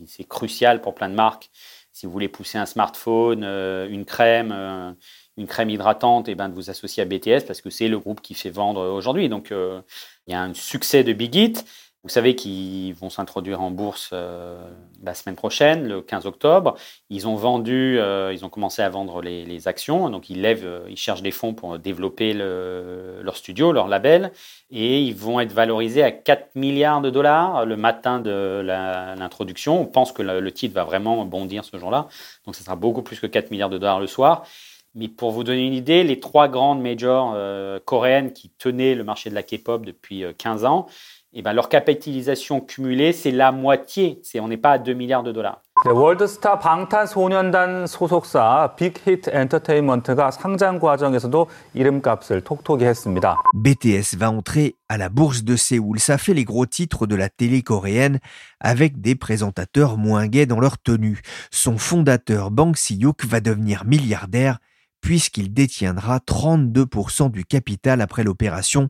c'est 0.07 0.23
crucial 0.27 0.81
pour 0.81 0.95
plein 0.95 1.09
de 1.09 1.15
marques. 1.15 1.49
Si 1.91 2.05
vous 2.05 2.11
voulez 2.11 2.29
pousser 2.29 2.57
un 2.57 2.65
smartphone, 2.65 3.43
une 3.43 4.05
crème, 4.05 4.95
une 5.41 5.47
crème 5.47 5.69
hydratante, 5.69 6.29
et 6.29 6.31
eh 6.31 6.35
ben, 6.35 6.49
de 6.49 6.53
vous 6.53 6.69
associer 6.69 7.03
à 7.03 7.05
BTS 7.05 7.45
parce 7.47 7.61
que 7.61 7.69
c'est 7.69 7.87
le 7.87 7.99
groupe 7.99 8.21
qui 8.21 8.35
fait 8.35 8.51
vendre 8.51 8.81
aujourd'hui. 8.91 9.27
Donc, 9.27 9.51
euh, 9.51 9.81
il 10.27 10.33
y 10.33 10.35
a 10.35 10.41
un 10.41 10.53
succès 10.53 11.03
de 11.03 11.13
Big 11.13 11.35
Hit. 11.35 11.65
Vous 12.03 12.09
savez 12.09 12.35
qu'ils 12.35 12.95
vont 12.95 13.11
s'introduire 13.11 13.61
en 13.61 13.69
bourse 13.69 14.09
euh, 14.11 14.59
la 15.03 15.13
semaine 15.13 15.35
prochaine, 15.35 15.87
le 15.87 16.01
15 16.01 16.25
octobre. 16.25 16.75
Ils 17.11 17.27
ont 17.27 17.35
vendu, 17.35 17.99
euh, 17.99 18.33
ils 18.33 18.43
ont 18.43 18.49
commencé 18.49 18.81
à 18.81 18.89
vendre 18.89 19.21
les, 19.21 19.67
actions, 19.67 20.09
donc 20.09 20.29
ils 20.31 20.41
lèvent, 20.41 20.83
ils 20.89 20.97
cherchent 20.97 21.21
des 21.21 21.31
fonds 21.31 21.53
pour 21.53 21.77
développer 21.77 22.33
leur 22.33 23.35
studio, 23.35 23.71
leur 23.71 23.87
label, 23.87 24.31
et 24.71 25.01
ils 25.01 25.15
vont 25.15 25.39
être 25.39 25.53
valorisés 25.53 26.01
à 26.01 26.11
4 26.11 26.55
milliards 26.55 27.01
de 27.01 27.11
dollars 27.11 27.67
le 27.67 27.77
matin 27.77 28.19
de 28.19 28.63
l'introduction. 28.63 29.81
On 29.81 29.85
pense 29.85 30.11
que 30.11 30.23
le, 30.23 30.39
le 30.39 30.51
titre 30.51 30.73
va 30.73 30.83
vraiment 30.83 31.23
bondir 31.25 31.65
ce 31.65 31.77
jour-là, 31.77 32.07
donc 32.45 32.55
ce 32.55 32.63
sera 32.63 32.75
beaucoup 32.75 33.03
plus 33.03 33.19
que 33.19 33.27
4 33.27 33.51
milliards 33.51 33.69
de 33.69 33.77
dollars 33.77 33.99
le 33.99 34.07
soir. 34.07 34.43
Mais 34.94 35.08
pour 35.08 35.30
vous 35.30 35.44
donner 35.44 35.66
une 35.66 35.74
idée, 35.74 36.04
les 36.04 36.20
trois 36.20 36.48
grandes 36.48 36.80
majors 36.80 37.32
euh, 37.34 37.78
coréennes 37.84 38.32
qui 38.32 38.48
tenaient 38.48 38.94
le 38.94 39.04
marché 39.04 39.28
de 39.28 39.34
la 39.34 39.42
K-pop 39.42 39.84
depuis 39.84 40.24
15 40.38 40.64
euh, 40.64 40.66
ans, 40.66 40.86
eh 41.34 41.42
ben, 41.42 41.52
leur 41.52 41.68
capitalisation 41.68 42.60
cumulée, 42.62 43.12
c'est 43.12 43.30
la 43.30 43.52
moitié. 43.52 44.20
C'est, 44.22 44.40
on 44.40 44.48
n'est 44.48 44.56
pas 44.56 44.72
à 44.72 44.78
2 44.78 44.94
milliards 44.94 45.22
de 45.22 45.32
dollars. 45.32 45.60
월드스타 45.84 46.58
방탄소년단 46.58 47.86
소속사 47.86 48.74
빅히트 48.76 49.30
엔터테인먼트가 49.30 50.30
상장 50.30 50.80
과정에서도 50.80 51.46
이름값을 51.74 52.40
톡톡히 52.40 52.86
했습니다. 52.86 53.36
BTS 53.54 54.16
va 54.16 54.30
entrer 54.30 54.74
à 54.88 54.96
la 54.96 55.10
bourse 55.10 55.44
de 55.44 55.54
Séoul. 55.54 56.00
Ça 56.00 56.16
fait 56.16 56.32
les 56.32 56.44
gros 56.44 56.64
titres 56.64 57.06
de 57.06 57.14
la 57.14 57.28
télé 57.28 57.62
coréenne 57.62 58.18
avec 58.58 59.02
des 59.02 59.14
présentateurs 59.14 59.98
moins 59.98 60.26
gays 60.26 60.46
dans 60.46 60.58
leur 60.58 60.78
tenue. 60.78 61.20
Son 61.50 61.76
fondateur 61.76 62.50
Bang 62.50 62.74
Si-hyuk 62.74 63.26
va 63.26 63.40
devenir 63.40 63.84
milliardaire 63.84 64.58
puisqu'il 65.01 65.53
détiendra 65.53 66.19
32% 66.19 67.31
du 67.31 67.43
capital 67.43 68.01
après 68.01 68.23
l'opération. 68.23 68.89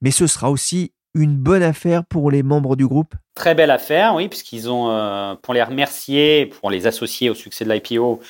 Mais 0.00 0.10
ce 0.10 0.26
sera 0.26 0.50
aussi 0.50 0.92
une 1.14 1.36
bonne 1.36 1.62
affaire 1.62 2.04
pour 2.04 2.30
les 2.30 2.42
membres 2.42 2.76
du 2.76 2.86
groupe 2.86 3.14
Très 3.34 3.54
belle 3.54 3.70
affaire, 3.70 4.14
oui, 4.14 4.28
puisqu'ils 4.28 4.70
ont, 4.70 4.90
euh, 4.90 5.34
pour 5.36 5.54
les 5.54 5.62
remercier, 5.62 6.46
pour 6.46 6.70
les 6.70 6.86
associer 6.86 7.30
au 7.30 7.34
succès 7.34 7.64
de 7.64 7.72
l'IPO, 7.72 8.20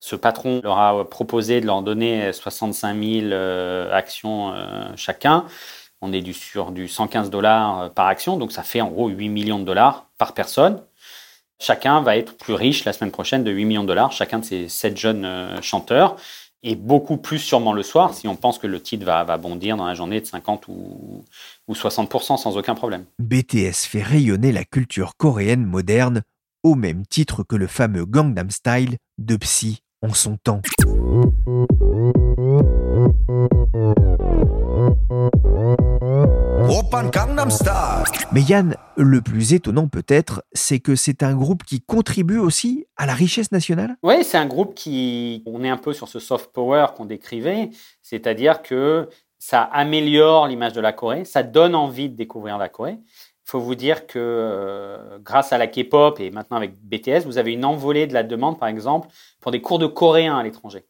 ce 0.00 0.16
patron 0.16 0.60
leur 0.62 0.78
a 0.78 1.08
proposé 1.08 1.60
de 1.60 1.66
leur 1.66 1.82
donner 1.82 2.32
65 2.32 3.02
000 3.02 3.26
euh, 3.26 3.92
actions 3.92 4.52
euh, 4.54 4.84
chacun. 4.96 5.44
On 6.00 6.12
est 6.12 6.32
sur 6.32 6.72
du 6.72 6.88
115 6.88 7.28
dollars 7.28 7.90
par 7.92 8.06
action, 8.06 8.38
donc 8.38 8.52
ça 8.52 8.62
fait 8.62 8.80
en 8.80 8.88
gros 8.88 9.08
8 9.08 9.28
millions 9.28 9.58
de 9.58 9.64
dollars 9.64 10.06
par 10.16 10.32
personne. 10.32 10.82
Chacun 11.58 12.00
va 12.00 12.16
être 12.16 12.38
plus 12.38 12.54
riche 12.54 12.86
la 12.86 12.94
semaine 12.94 13.10
prochaine 13.10 13.44
de 13.44 13.50
8 13.50 13.66
millions 13.66 13.82
de 13.82 13.88
dollars, 13.88 14.10
chacun 14.12 14.38
de 14.38 14.44
ces 14.46 14.68
sept 14.68 14.96
jeunes 14.96 15.60
chanteurs 15.60 16.16
et 16.62 16.74
beaucoup 16.74 17.16
plus 17.16 17.38
sûrement 17.38 17.72
le 17.72 17.82
soir 17.82 18.14
si 18.14 18.28
on 18.28 18.36
pense 18.36 18.58
que 18.58 18.66
le 18.66 18.80
titre 18.80 19.04
va, 19.04 19.24
bondir 19.38 19.76
dans 19.76 19.86
la 19.86 19.94
journée 19.94 20.20
de 20.20 20.26
50 20.26 20.68
ou, 20.68 21.24
ou 21.68 21.72
60% 21.72 22.36
sans 22.36 22.56
aucun 22.56 22.74
problème. 22.74 23.04
BTS 23.18 23.86
fait 23.86 24.02
rayonner 24.02 24.52
la 24.52 24.64
culture 24.64 25.16
coréenne 25.16 25.64
moderne 25.64 26.22
au 26.62 26.74
même 26.74 27.06
titre 27.06 27.42
que 27.42 27.56
le 27.56 27.66
fameux 27.66 28.04
Gangnam 28.04 28.50
Style 28.50 28.98
de 29.18 29.36
Psy 29.36 29.80
en 30.02 30.12
son 30.12 30.36
temps. 30.36 30.60
Mais 38.30 38.42
Yann, 38.42 38.76
le 38.96 39.20
plus 39.20 39.54
étonnant 39.54 39.88
peut-être, 39.88 40.44
c'est 40.52 40.78
que 40.78 40.94
c'est 40.94 41.24
un 41.24 41.34
groupe 41.34 41.64
qui 41.64 41.80
contribue 41.80 42.38
aussi 42.38 42.86
à 42.96 43.06
la 43.06 43.14
richesse 43.14 43.50
nationale? 43.50 43.96
Oui, 44.04 44.22
c'est 44.22 44.38
un 44.38 44.46
groupe 44.46 44.76
qui, 44.76 45.42
on 45.46 45.64
est 45.64 45.68
un 45.68 45.76
peu 45.76 45.92
sur 45.92 46.06
ce 46.06 46.20
soft 46.20 46.52
power 46.52 46.86
qu'on 46.96 47.06
décrivait, 47.06 47.70
c'est-à-dire 48.02 48.62
que 48.62 49.08
ça 49.40 49.62
améliore 49.62 50.46
l'image 50.46 50.72
de 50.72 50.80
la 50.80 50.92
Corée, 50.92 51.24
ça 51.24 51.42
donne 51.42 51.74
envie 51.74 52.08
de 52.08 52.14
découvrir 52.14 52.56
la 52.56 52.68
Corée. 52.68 52.98
Il 53.00 53.50
faut 53.50 53.58
vous 53.58 53.74
dire 53.74 54.06
que 54.06 54.20
euh, 54.20 55.18
grâce 55.18 55.52
à 55.52 55.58
la 55.58 55.66
K-pop 55.66 56.20
et 56.20 56.30
maintenant 56.30 56.56
avec 56.56 56.76
BTS, 56.80 57.24
vous 57.26 57.38
avez 57.38 57.52
une 57.52 57.64
envolée 57.64 58.06
de 58.06 58.14
la 58.14 58.22
demande, 58.22 58.60
par 58.60 58.68
exemple, 58.68 59.08
pour 59.40 59.50
des 59.50 59.60
cours 59.60 59.80
de 59.80 59.86
coréen 59.86 60.38
à 60.38 60.44
l'étranger. 60.44 60.84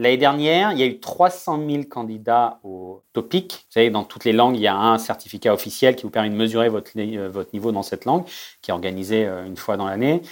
L'année 0.00 0.16
dernière, 0.16 0.72
il 0.72 0.78
y 0.78 0.82
a 0.82 0.86
eu 0.86 0.98
300 0.98 1.60
000 1.68 1.82
candidats 1.82 2.58
au 2.64 3.02
TOPIC. 3.12 3.52
Vous 3.52 3.72
savez, 3.72 3.90
dans 3.90 4.02
toutes 4.02 4.24
les 4.24 4.32
langues, 4.32 4.56
il 4.56 4.62
y 4.62 4.66
a 4.66 4.74
un 4.74 4.96
certificat 4.96 5.52
officiel 5.52 5.94
qui 5.94 6.04
vous 6.04 6.10
permet 6.10 6.30
de 6.30 6.34
mesurer 6.36 6.70
votre, 6.70 6.92
euh, 6.96 7.44
niveau 7.52 7.70
dans 7.70 7.82
cette 7.82 8.06
langue, 8.06 8.24
qui 8.62 8.70
est 8.70 8.72
organisé 8.72 9.26
euh, 9.26 9.44
une 9.44 9.58
fois 9.58 9.76
dans 9.76 9.84
l'année. 9.84 10.22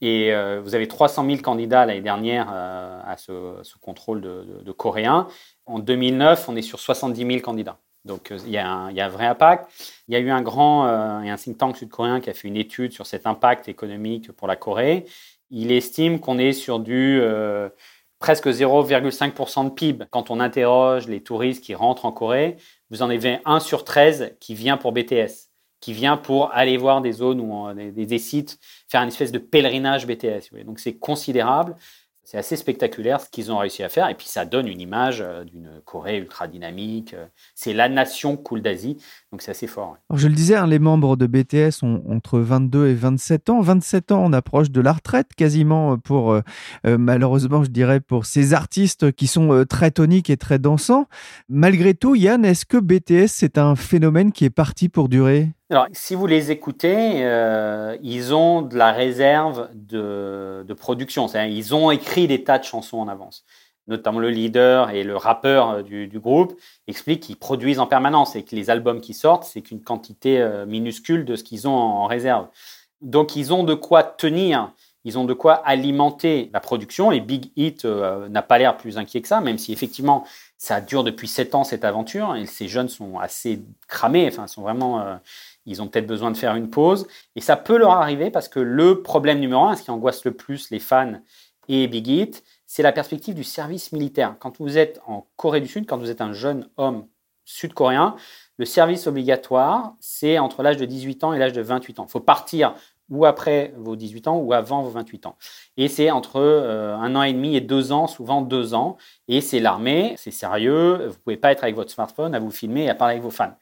Et 0.00 0.32
euh, 0.32 0.62
vous 0.64 0.74
avez 0.74 0.88
300 0.88 1.26
000 1.26 1.42
candidats 1.42 1.84
l'année 1.84 2.00
dernière 2.00 2.48
à 2.48 3.16
ce, 3.18 3.62
contrôle 3.82 4.22
de, 4.22 4.72
coréen. 4.72 5.28
En 5.66 5.78
2009, 5.78 6.48
on 6.48 6.56
est 6.56 6.62
sur 6.62 6.80
70 6.80 7.26
000 7.26 7.40
candidats. 7.40 7.76
Donc 8.06 8.32
il 8.46 8.50
y, 8.50 8.56
a 8.56 8.66
un, 8.66 8.90
il 8.90 8.96
y, 8.96 9.00
a 9.02 9.04
un, 9.04 9.10
vrai 9.10 9.26
impact. 9.26 9.70
Il 10.08 10.14
y 10.14 10.16
a 10.16 10.20
eu 10.20 10.30
un 10.30 10.40
grand 10.40 11.22
et 11.22 11.28
un 11.28 11.36
think 11.36 11.58
tank 11.58 11.76
sud-coréen 11.76 12.20
qui 12.20 12.30
a 12.30 12.32
fait 12.32 12.48
une 12.48 12.56
étude 12.56 12.92
sur 12.92 13.04
cet 13.04 13.26
impact 13.26 13.68
économique 13.68 14.32
pour 14.32 14.48
la 14.48 14.56
Corée. 14.56 15.04
Il 15.50 15.70
estime 15.70 16.18
qu'on 16.18 16.38
est 16.38 16.52
sur 16.52 16.78
du 16.78 17.20
presque 18.18 18.48
0,5% 18.48 19.64
de 19.64 19.70
PIB. 19.70 20.06
Quand 20.10 20.30
on 20.30 20.40
interroge 20.40 21.08
les 21.08 21.22
touristes 21.22 21.62
qui 21.62 21.74
rentrent 21.74 22.04
en 22.04 22.12
Corée, 22.12 22.56
vous 22.90 23.02
en 23.02 23.10
avez 23.10 23.38
1 23.44 23.60
sur 23.60 23.84
13 23.84 24.36
qui 24.40 24.54
vient 24.54 24.76
pour 24.76 24.92
BTS, 24.92 25.50
qui 25.80 25.92
vient 25.92 26.16
pour 26.16 26.52
aller 26.52 26.76
voir 26.76 27.00
des 27.00 27.12
zones 27.12 27.40
ou 27.40 27.72
des, 27.74 27.92
des, 27.92 28.18
sites, 28.18 28.58
faire 28.88 29.02
une 29.02 29.08
espèce 29.08 29.32
de 29.32 29.38
pèlerinage 29.38 30.06
BTS. 30.06 30.64
Donc 30.64 30.80
c'est 30.80 30.98
considérable. 30.98 31.76
C'est 32.30 32.36
assez 32.36 32.56
spectaculaire 32.56 33.22
ce 33.22 33.30
qu'ils 33.30 33.50
ont 33.50 33.56
réussi 33.56 33.82
à 33.82 33.88
faire. 33.88 34.06
Et 34.10 34.14
puis 34.14 34.26
ça 34.26 34.44
donne 34.44 34.68
une 34.68 34.82
image 34.82 35.22
euh, 35.22 35.44
d'une 35.44 35.80
Corée 35.86 36.18
ultra 36.18 36.46
dynamique. 36.46 37.14
Euh, 37.14 37.24
c'est 37.54 37.72
la 37.72 37.88
nation 37.88 38.36
cool 38.36 38.60
d'Asie. 38.60 38.98
Donc 39.32 39.40
c'est 39.40 39.52
assez 39.52 39.66
fort. 39.66 39.96
je 40.12 40.28
le 40.28 40.34
disais, 40.34 40.54
hein, 40.54 40.66
les 40.66 40.78
membres 40.78 41.16
de 41.16 41.26
BTS 41.26 41.82
ont 41.82 42.02
entre 42.06 42.38
22 42.38 42.88
et 42.88 42.94
27 42.94 43.48
ans. 43.48 43.62
27 43.62 44.12
ans, 44.12 44.22
on 44.26 44.34
approche 44.34 44.70
de 44.70 44.82
la 44.82 44.92
retraite 44.92 45.28
quasiment 45.38 45.96
pour, 45.96 46.32
euh, 46.32 46.42
malheureusement, 46.84 47.64
je 47.64 47.70
dirais, 47.70 48.00
pour 48.00 48.26
ces 48.26 48.52
artistes 48.52 49.10
qui 49.12 49.26
sont 49.26 49.64
très 49.66 49.90
toniques 49.90 50.28
et 50.28 50.36
très 50.36 50.58
dansants. 50.58 51.06
Malgré 51.48 51.94
tout, 51.94 52.14
Yann, 52.14 52.44
est-ce 52.44 52.66
que 52.66 52.76
BTS, 52.76 53.28
c'est 53.28 53.56
un 53.56 53.74
phénomène 53.74 54.32
qui 54.32 54.44
est 54.44 54.50
parti 54.50 54.90
pour 54.90 55.08
durer? 55.08 55.48
Alors, 55.70 55.86
si 55.92 56.14
vous 56.14 56.26
les 56.26 56.50
écoutez, 56.50 57.22
euh, 57.26 57.98
ils 58.02 58.32
ont 58.32 58.62
de 58.62 58.74
la 58.74 58.90
réserve 58.90 59.68
de, 59.74 60.64
de 60.66 60.74
production. 60.74 61.26
Ils 61.26 61.74
ont 61.74 61.90
écrit 61.90 62.26
des 62.26 62.42
tas 62.42 62.58
de 62.58 62.64
chansons 62.64 62.98
en 62.98 63.08
avance. 63.08 63.44
Notamment 63.86 64.18
le 64.18 64.30
leader 64.30 64.90
et 64.90 65.02
le 65.02 65.16
rappeur 65.16 65.70
euh, 65.70 65.82
du, 65.82 66.18
groupe 66.18 66.58
expliquent 66.86 67.22
qu'ils 67.22 67.36
produisent 67.36 67.80
en 67.80 67.86
permanence 67.86 68.34
et 68.34 68.44
que 68.44 68.56
les 68.56 68.70
albums 68.70 69.02
qui 69.02 69.12
sortent, 69.12 69.44
c'est 69.44 69.60
qu'une 69.60 69.82
quantité 69.82 70.40
euh, 70.40 70.64
minuscule 70.64 71.26
de 71.26 71.36
ce 71.36 71.44
qu'ils 71.44 71.68
ont 71.68 71.76
en 71.76 72.06
réserve. 72.06 72.46
Donc, 73.02 73.36
ils 73.36 73.52
ont 73.52 73.62
de 73.62 73.74
quoi 73.74 74.02
tenir. 74.02 74.72
Ils 75.04 75.18
ont 75.18 75.24
de 75.24 75.34
quoi 75.34 75.54
alimenter 75.54 76.48
la 76.54 76.60
production 76.60 77.12
et 77.12 77.20
Big 77.20 77.50
Hit 77.56 77.84
n'a 77.84 78.42
pas 78.42 78.58
l'air 78.58 78.76
plus 78.76 78.98
inquiet 78.98 79.22
que 79.22 79.28
ça, 79.28 79.40
même 79.40 79.56
si 79.56 79.72
effectivement 79.72 80.24
ça 80.58 80.80
dure 80.80 81.04
depuis 81.04 81.28
sept 81.28 81.54
ans 81.54 81.62
cette 81.62 81.84
aventure 81.84 82.34
et 82.34 82.46
ces 82.46 82.68
jeunes 82.68 82.88
sont 82.88 83.18
assez 83.18 83.62
cramés, 83.86 84.26
enfin 84.26 84.48
sont 84.48 84.62
vraiment 84.62 85.18
ils 85.68 85.82
ont 85.82 85.88
peut-être 85.88 86.06
besoin 86.06 86.30
de 86.30 86.36
faire 86.36 86.56
une 86.56 86.70
pause. 86.70 87.06
Et 87.36 87.40
ça 87.40 87.56
peut 87.56 87.76
leur 87.76 87.92
arriver 87.92 88.30
parce 88.30 88.48
que 88.48 88.58
le 88.58 89.02
problème 89.02 89.38
numéro 89.38 89.64
un, 89.64 89.76
ce 89.76 89.82
qui 89.82 89.90
angoisse 89.90 90.24
le 90.24 90.32
plus 90.32 90.70
les 90.70 90.80
fans 90.80 91.20
et 91.68 91.86
Big 91.86 92.08
Hit, 92.08 92.42
c'est 92.66 92.82
la 92.82 92.92
perspective 92.92 93.34
du 93.34 93.44
service 93.44 93.92
militaire. 93.92 94.34
Quand 94.40 94.58
vous 94.58 94.78
êtes 94.78 95.00
en 95.06 95.26
Corée 95.36 95.60
du 95.60 95.68
Sud, 95.68 95.86
quand 95.86 95.98
vous 95.98 96.10
êtes 96.10 96.22
un 96.22 96.32
jeune 96.32 96.68
homme 96.78 97.06
sud-coréen, 97.44 98.16
le 98.56 98.64
service 98.64 99.06
obligatoire, 99.06 99.94
c'est 100.00 100.38
entre 100.38 100.62
l'âge 100.62 100.78
de 100.78 100.84
18 100.84 101.24
ans 101.24 101.32
et 101.32 101.38
l'âge 101.38 101.52
de 101.52 101.62
28 101.62 102.00
ans. 102.00 102.06
Il 102.08 102.10
faut 102.10 102.20
partir 102.20 102.74
ou 103.10 103.24
après 103.24 103.72
vos 103.76 103.96
18 103.96 104.28
ans 104.28 104.36
ou 104.38 104.52
avant 104.52 104.82
vos 104.82 104.90
28 104.90 105.26
ans. 105.26 105.36
Et 105.76 105.88
c'est 105.88 106.10
entre 106.10 106.40
euh, 106.40 106.94
un 106.96 107.14
an 107.16 107.22
et 107.22 107.32
demi 107.32 107.56
et 107.56 107.60
deux 107.60 107.92
ans, 107.92 108.06
souvent 108.06 108.42
deux 108.42 108.74
ans. 108.74 108.96
Et 109.28 109.40
c'est 109.40 109.60
l'armée, 109.60 110.14
c'est 110.18 110.30
sérieux, 110.30 111.06
vous 111.08 111.18
pouvez 111.24 111.36
pas 111.36 111.52
être 111.52 111.62
avec 111.62 111.74
votre 111.74 111.90
smartphone 111.90 112.34
à 112.34 112.38
vous 112.38 112.50
filmer 112.50 112.84
et 112.84 112.90
à 112.90 112.94
parler 112.94 113.12
avec 113.12 113.22
vos 113.22 113.30
fans. 113.30 113.54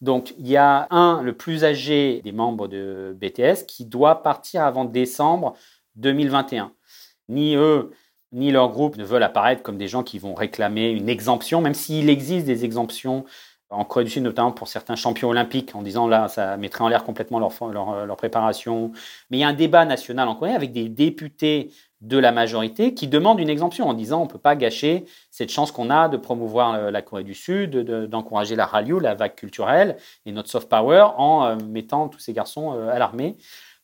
Donc, 0.00 0.34
il 0.38 0.48
y 0.48 0.56
a 0.56 0.86
un, 0.90 1.22
le 1.22 1.34
plus 1.34 1.64
âgé 1.64 2.20
des 2.22 2.32
membres 2.32 2.68
de 2.68 3.16
BTS, 3.20 3.66
qui 3.66 3.84
doit 3.84 4.22
partir 4.22 4.62
avant 4.62 4.84
décembre 4.84 5.54
2021. 5.96 6.72
ni 7.28 7.54
eux, 7.54 7.90
ni 8.32 8.50
leur 8.52 8.70
groupe 8.70 8.96
ne 8.96 9.04
veulent 9.04 9.22
apparaître 9.22 9.62
comme 9.62 9.76
des 9.76 9.88
gens 9.88 10.02
qui 10.02 10.18
vont 10.18 10.34
réclamer 10.34 10.90
une 10.90 11.08
exemption, 11.08 11.60
même 11.60 11.74
s'il 11.74 12.08
existe 12.08 12.46
des 12.46 12.64
exemptions 12.64 13.24
en 13.70 13.84
Corée 13.84 14.04
du 14.04 14.10
Sud, 14.10 14.24
notamment 14.24 14.52
pour 14.52 14.68
certains 14.68 14.96
champions 14.96 15.28
olympiques, 15.28 15.74
en 15.74 15.82
disant 15.82 16.08
là, 16.08 16.28
ça 16.28 16.56
mettrait 16.56 16.82
en 16.84 16.88
l'air 16.88 17.04
complètement 17.04 17.38
leur, 17.38 17.52
leur, 17.70 18.06
leur, 18.06 18.16
préparation. 18.16 18.92
Mais 19.30 19.38
il 19.38 19.40
y 19.40 19.44
a 19.44 19.48
un 19.48 19.52
débat 19.52 19.84
national 19.84 20.28
en 20.28 20.34
Corée 20.34 20.54
avec 20.54 20.72
des 20.72 20.88
députés 20.88 21.70
de 22.00 22.18
la 22.18 22.32
majorité 22.32 22.94
qui 22.94 23.08
demandent 23.08 23.40
une 23.40 23.50
exemption 23.50 23.88
en 23.88 23.94
disant 23.94 24.20
on 24.20 24.24
ne 24.24 24.30
peut 24.30 24.38
pas 24.38 24.56
gâcher 24.56 25.04
cette 25.30 25.50
chance 25.50 25.70
qu'on 25.72 25.90
a 25.90 26.08
de 26.08 26.16
promouvoir 26.16 26.90
la 26.90 27.02
Corée 27.02 27.24
du 27.24 27.34
Sud, 27.34 27.76
d'encourager 28.08 28.56
la 28.56 28.64
Hallyu, 28.64 29.00
la 29.00 29.14
vague 29.14 29.34
culturelle 29.34 29.96
et 30.26 30.32
notre 30.32 30.48
soft 30.48 30.68
power 30.68 31.08
en 31.16 31.44
euh, 31.44 31.56
mettant 31.56 32.08
tous 32.08 32.20
ces 32.20 32.32
garçons 32.32 32.74
euh, 32.74 32.88
à 32.88 32.98
l'armée. 32.98 33.36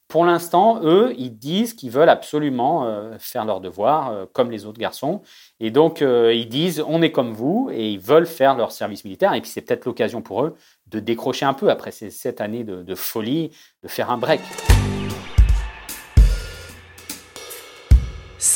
Pour 0.09 0.25
l'instant, 0.25 0.81
eux, 0.85 1.13
ils 1.19 1.37
disent 1.37 1.75
qu'ils 1.75 1.91
veulent 1.91 2.09
absolument 2.09 2.87
euh, 2.87 3.17
faire 3.19 3.45
leur 3.45 3.61
devoir 3.61 4.11
euh, 4.11 4.25
comme 4.33 4.53
les 4.53 4.65
autres 4.65 4.79
garçons. 4.79 5.21
Et 5.59 5.73
donc, 5.73 6.01
euh, 6.01 6.33
ils 6.33 6.49
disent 6.49 6.85
on 6.87 7.03
est 7.03 7.11
comme 7.11 7.33
vous 7.33 7.71
et 7.73 7.91
ils 7.91 7.99
veulent 7.99 8.27
faire 8.27 8.55
leur 8.55 8.71
service 8.71 9.05
militaire. 9.05 9.35
Et 9.35 9.41
puis, 9.41 9.51
c'est 9.51 9.63
peut-être 9.63 9.85
l'occasion 9.85 10.23
pour 10.23 10.45
eux 10.45 10.55
de 10.87 11.01
décrocher 11.01 11.45
un 11.45 11.55
peu 11.55 11.71
après 11.71 11.91
ces 11.91 12.11
sept 12.11 12.41
années 12.41 12.63
de 12.63 12.95
folie, 12.95 13.51
de 13.83 13.89
faire 13.89 14.11
un 14.11 14.19
break. 14.19 14.41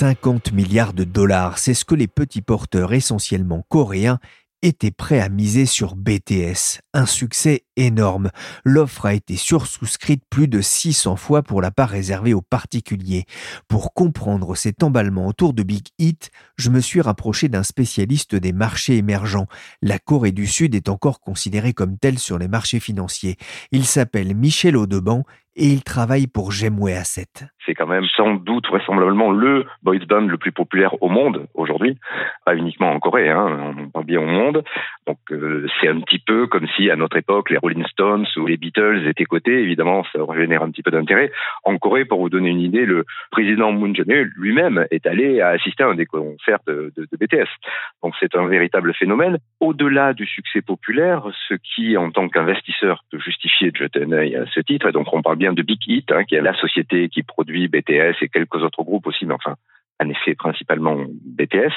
50 0.01 0.53
milliards 0.53 0.95
de 0.95 1.05
dollars, 1.05 1.59
c'est 1.59 1.75
ce 1.75 1.85
que 1.85 1.95
les 1.95 2.09
petits 2.09 2.41
porteurs 2.41 2.95
essentiellement 2.95 3.67
coréens 3.69 4.19
était 4.63 4.91
prêt 4.91 5.21
à 5.21 5.29
miser 5.29 5.67
sur 5.67 5.95
BTS. 5.95 6.81
Un 6.95 7.05
succès 7.05 7.65
énorme. 7.77 8.31
L'offre 8.65 9.07
a 9.07 9.15
été 9.15 9.37
sursouscrite 9.37 10.23
plus 10.29 10.49
de 10.49 10.61
600 10.61 11.17
fois 11.17 11.43
pour 11.43 11.61
la 11.61 11.71
part 11.71 11.91
réservée 11.91 12.35
aux 12.35 12.43
particuliers. 12.43 13.25
Pour 13.69 13.95
comprendre 13.95 14.55
cet 14.55 14.83
emballement 14.83 15.27
autour 15.27 15.53
de 15.53 15.63
Big 15.63 15.89
Hit, 15.99 16.31
je 16.57 16.71
me 16.71 16.81
suis 16.81 17.01
rapproché 17.01 17.49
d'un 17.49 17.63
spécialiste 17.63 18.35
des 18.35 18.53
marchés 18.53 18.97
émergents. 18.97 19.47
La 19.83 19.99
Corée 19.99 20.33
du 20.33 20.47
Sud 20.47 20.75
est 20.75 20.89
encore 20.89 21.21
considérée 21.21 21.75
comme 21.75 21.99
telle 21.99 22.19
sur 22.19 22.39
les 22.39 22.49
marchés 22.49 22.81
financiers. 22.81 23.37
Il 23.71 23.85
s'appelle 23.85 24.35
Michel 24.35 24.77
Audeban 24.77 25.25
et 25.57 25.67
il 25.67 25.83
travaille 25.83 26.27
pour 26.27 26.53
Gemway 26.53 26.95
Asset. 26.95 27.27
C'est 27.67 27.75
quand 27.75 27.87
même 27.87 28.07
sans 28.17 28.35
doute 28.35 28.67
vraisemblablement 28.69 29.31
le 29.31 29.67
boys 29.83 29.99
band 30.09 30.23
le 30.23 30.39
plus 30.39 30.53
populaire 30.53 31.03
au 31.03 31.09
monde 31.09 31.47
aujourd'hui, 31.55 31.99
pas 32.45 32.55
uniquement 32.55 32.91
en 32.93 33.01
Corée, 33.01 33.29
hein, 33.29 33.75
on 33.79 33.91
parle 33.91 34.07
bien 34.07 34.21
au 34.21 34.27
monde. 34.27 34.65
Donc 35.07 35.19
euh, 35.33 35.67
c'est 35.81 35.89
un 35.89 36.01
petit 36.01 36.19
peu 36.19 36.47
comme 36.47 36.67
si 36.77 36.91
à 36.91 36.97
notre 36.97 37.17
époque 37.17 37.51
les 37.51 37.59
Rolling 37.59 37.85
Stones 37.87 38.27
ou 38.37 38.47
les 38.47 38.57
Beatles 38.57 39.07
étaient 39.07 39.25
cotés, 39.25 39.63
évidemment 39.63 40.05
ça 40.13 40.21
génère 40.37 40.63
un 40.63 40.71
petit 40.71 40.83
peu 40.83 40.91
d'intérêt. 40.91 41.31
En 41.65 41.77
Corée, 41.79 42.05
pour 42.05 42.21
vous 42.21 42.31
donner 42.31 42.51
une 42.51 42.61
idée, 42.61 42.87
le 42.87 43.05
président 43.31 43.73
Moon 43.73 43.93
Jae-in 43.95 44.29
lui-même 44.37 44.87
est 44.91 45.07
allé 45.07 45.41
assister 45.41 45.83
à 45.83 45.89
un 45.89 45.95
des 45.95 46.07
concerts 46.07 46.61
de, 46.67 46.93
BTS. 46.97 47.49
Donc 48.03 48.15
c'est 48.21 48.35
un 48.35 48.47
véritable 48.47 48.95
phénomène. 48.95 49.39
Au-delà 49.59 50.15
du 50.15 50.27
succès 50.27 50.63
populaire, 50.63 51.25
ce 51.49 51.55
qui 51.55 51.97
en 51.97 52.11
tant 52.11 52.29
qu'investisseur 52.29 53.05
peut 53.11 53.19
justifier 53.19 53.71
de 53.71 53.77
jeter 53.77 54.05
un 54.05 54.13
œil 54.13 54.37
à 54.37 54.47
ce 54.47 54.61
titre, 54.61 54.89
et 54.89 54.93
donc 54.93 55.13
on 55.13 55.23
parle 55.23 55.40
bien 55.41 55.55
de 55.55 55.63
Big 55.63 55.81
Hit, 55.87 56.13
hein, 56.13 56.25
qui 56.25 56.35
est 56.35 56.43
la 56.43 56.55
société 56.55 57.09
qui 57.09 57.23
produit 57.23 57.67
BTS 57.67 58.17
et 58.21 58.29
quelques 58.29 58.63
autres 58.63 58.85
groupes 58.85 59.07
aussi, 59.07 59.25
mais 59.25 59.35
enfin, 59.35 59.57
en 60.03 60.09
effet, 60.09 60.35
principalement 60.35 60.97
BTS. 61.39 61.73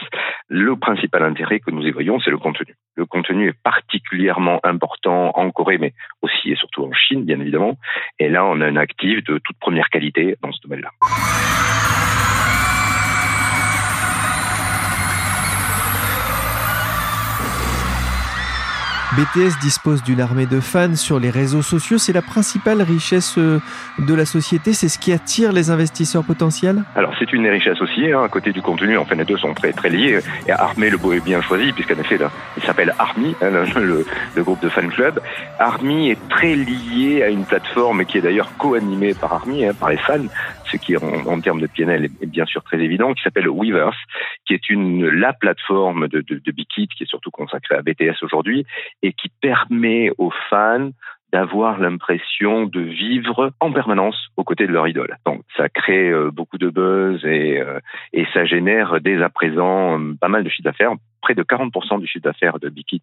Le 0.49 0.75
principal 0.75 1.23
intérêt 1.23 1.59
que 1.61 1.71
nous 1.71 1.81
y 1.81 1.93
c'est 2.23 2.29
le 2.29 2.37
contenu. 2.37 2.75
Le 2.95 3.05
contenu 3.05 3.49
est 3.49 3.63
particulièrement 3.63 4.59
important 4.63 5.31
en 5.35 5.49
Corée, 5.51 5.77
mais 5.77 5.93
aussi 6.21 6.51
et 6.51 6.55
surtout 6.55 6.83
en 6.83 6.93
Chine, 6.93 7.23
bien 7.23 7.39
évidemment. 7.39 7.77
Et 8.19 8.29
là, 8.29 8.45
on 8.45 8.59
a 8.59 8.67
un 8.67 8.75
actif 8.75 9.23
de 9.23 9.39
toute 9.39 9.57
première 9.59 9.89
qualité 9.89 10.35
dans 10.41 10.51
ce 10.51 10.61
domaine-là. 10.61 10.91
BTS 19.17 19.59
dispose 19.61 20.01
d'une 20.01 20.21
armée 20.21 20.47
de 20.47 20.59
fans 20.59 20.95
sur 20.95 21.19
les 21.19 21.29
réseaux 21.29 21.61
sociaux. 21.61 21.99
C'est 21.99 22.13
la 22.13 22.23
principale 22.23 22.81
richesse 22.81 23.37
euh, 23.37 23.59
de 23.99 24.15
la 24.15 24.25
société. 24.25 24.73
C'est 24.73 24.87
ce 24.89 24.97
qui 24.97 25.11
attire 25.11 25.51
les 25.51 25.69
investisseurs 25.69 26.23
potentiels 26.23 26.81
Alors, 26.95 27.13
c'est 27.19 27.31
une 27.31 27.47
richesse 27.47 27.79
aussi. 27.79 28.11
Hein. 28.11 28.23
À 28.23 28.27
côté 28.27 28.51
du 28.51 28.63
contenu, 28.63 28.97
enfin, 28.97 29.13
les 29.13 29.25
deux 29.25 29.37
sont 29.37 29.53
très, 29.53 29.71
liés. 29.89 30.19
Et 30.47 30.51
Armée, 30.51 30.89
le 30.89 30.97
beau 30.97 31.13
est 31.13 31.23
bien 31.23 31.43
choisi, 31.43 31.71
puisqu'en 31.73 31.99
effet, 31.99 32.17
il 32.57 32.63
s'appelle 32.63 32.95
Army, 32.97 33.35
hein, 33.43 33.51
le, 33.75 34.03
le, 34.35 34.43
groupe 34.43 34.61
de 34.63 34.69
fan 34.69 34.89
club. 34.89 35.19
Army 35.59 36.09
est 36.09 36.29
très 36.29 36.55
lié 36.55 37.21
à 37.21 37.29
une 37.29 37.45
plateforme 37.45 38.05
qui 38.05 38.17
est 38.17 38.21
d'ailleurs 38.21 38.49
co-animée 38.57 39.13
par 39.13 39.33
Army, 39.33 39.63
hein, 39.63 39.73
par 39.79 39.89
les 39.89 39.97
fans, 39.97 40.25
ce 40.73 40.77
qui, 40.77 40.97
en, 40.97 41.41
termes 41.41 41.61
de 41.61 41.67
PNL, 41.67 42.05
est 42.05 42.25
bien 42.25 42.45
sûr 42.45 42.63
très 42.63 42.79
évident, 42.79 43.13
qui 43.13 43.21
s'appelle 43.21 43.47
Weavers, 43.47 43.95
qui 44.45 44.53
est 44.53 44.61
la 44.69 45.33
plateforme 45.33 46.07
de, 46.07 46.21
de, 46.21 46.51
Bikit, 46.51 46.87
qui 46.87 47.03
est 47.03 47.07
surtout 47.07 47.31
consacrée 47.31 47.75
à 47.75 47.81
BTS 47.81 48.23
aujourd'hui, 48.23 48.65
et 49.01 49.13
qui 49.13 49.29
permet 49.41 50.11
aux 50.17 50.31
fans 50.49 50.89
d'avoir 51.31 51.79
l'impression 51.79 52.65
de 52.65 52.79
vivre 52.79 53.53
en 53.59 53.71
permanence 53.71 54.15
aux 54.37 54.43
côtés 54.43 54.67
de 54.67 54.71
leur 54.71 54.87
idole. 54.87 55.17
Donc 55.25 55.41
ça 55.57 55.67
crée 55.67 56.09
euh, 56.09 56.29
beaucoup 56.29 56.59
de 56.59 56.69
buzz 56.69 57.25
et, 57.25 57.59
euh, 57.59 57.79
et 58.13 58.25
ça 58.33 58.45
génère 58.45 59.01
dès 59.01 59.19
à 59.21 59.29
présent 59.29 59.99
euh, 59.99 60.13
pas 60.21 60.27
mal 60.27 60.43
de 60.43 60.49
chiffre 60.49 60.69
d'affaires. 60.69 60.93
Près 61.23 61.35
de 61.35 61.43
40% 61.43 62.01
du 62.01 62.05
chiffre 62.05 62.23
d'affaires 62.23 62.59
de 62.59 62.67
Bikit 62.67 63.01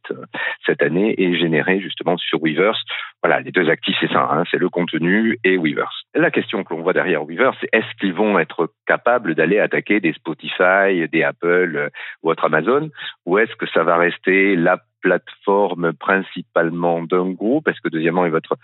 cette 0.66 0.82
année 0.82 1.14
est 1.18 1.38
généré 1.38 1.80
justement 1.80 2.18
sur 2.18 2.38
Weavers. 2.42 2.78
Voilà, 3.22 3.40
les 3.40 3.50
deux 3.50 3.70
actifs, 3.70 3.96
c'est 3.98 4.12
ça, 4.12 4.28
hein, 4.30 4.44
c'est 4.50 4.58
le 4.58 4.68
contenu 4.68 5.38
et 5.42 5.56
Weavers. 5.56 6.04
La 6.14 6.30
question 6.30 6.62
que 6.62 6.74
l'on 6.74 6.82
voit 6.82 6.92
derrière 6.92 7.24
Weavers, 7.24 7.54
c'est 7.60 7.68
est-ce 7.72 7.96
qu'ils 7.98 8.12
vont 8.12 8.38
être 8.38 8.70
capables 8.86 9.34
d'aller 9.34 9.58
attaquer 9.58 10.00
des 10.00 10.12
Spotify, 10.12 11.08
des 11.10 11.22
Apple 11.22 11.90
ou 12.22 12.30
autres 12.30 12.44
Amazon, 12.44 12.90
ou 13.24 13.38
est-ce 13.38 13.56
que 13.56 13.66
ça 13.70 13.84
va 13.84 13.96
rester 13.96 14.54
la 14.54 14.78
plateforme 15.00 15.92
principalement 15.94 17.02
d'un 17.02 17.30
groupe? 17.30 17.68
Est-ce 17.68 17.80
que 17.80 17.88
deuxièmement, 17.88 18.26
ils 18.26 18.32
vont 18.32 18.38
être 18.38 18.56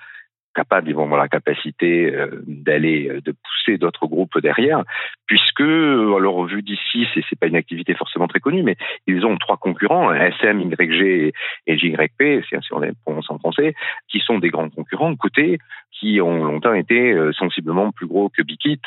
capables, 0.56 0.88
ils 0.88 0.94
vont 0.94 1.04
avoir 1.04 1.20
la 1.20 1.28
capacité 1.28 2.12
euh, 2.14 2.42
d'aller, 2.46 3.08
euh, 3.08 3.20
de 3.20 3.32
pousser 3.32 3.78
d'autres 3.78 4.06
groupes 4.06 4.38
derrière, 4.40 4.82
puisque, 5.26 5.60
alors 5.60 6.46
vu 6.46 6.62
d'ici, 6.62 7.06
c'est, 7.12 7.22
c'est 7.28 7.38
pas 7.38 7.46
une 7.46 7.56
activité 7.56 7.94
forcément 7.94 8.26
très 8.26 8.40
connue, 8.40 8.62
mais 8.62 8.76
ils 9.06 9.24
ont 9.26 9.36
trois 9.36 9.58
concurrents, 9.58 10.12
SM, 10.12 10.60
YG 10.60 11.32
et 11.66 11.78
JYP, 11.78 12.44
si 12.48 12.72
on 12.72 12.80
les 12.80 12.92
prononce 13.04 13.30
en 13.30 13.38
français, 13.38 13.74
qui 14.08 14.20
sont 14.20 14.38
des 14.38 14.48
grands 14.48 14.70
concurrents 14.70 15.14
côté 15.14 15.58
qui 15.92 16.20
ont 16.20 16.44
longtemps 16.44 16.74
été 16.74 17.12
euh, 17.12 17.32
sensiblement 17.32 17.90
plus 17.92 18.06
gros 18.06 18.28
que 18.28 18.42
Bikit, 18.42 18.82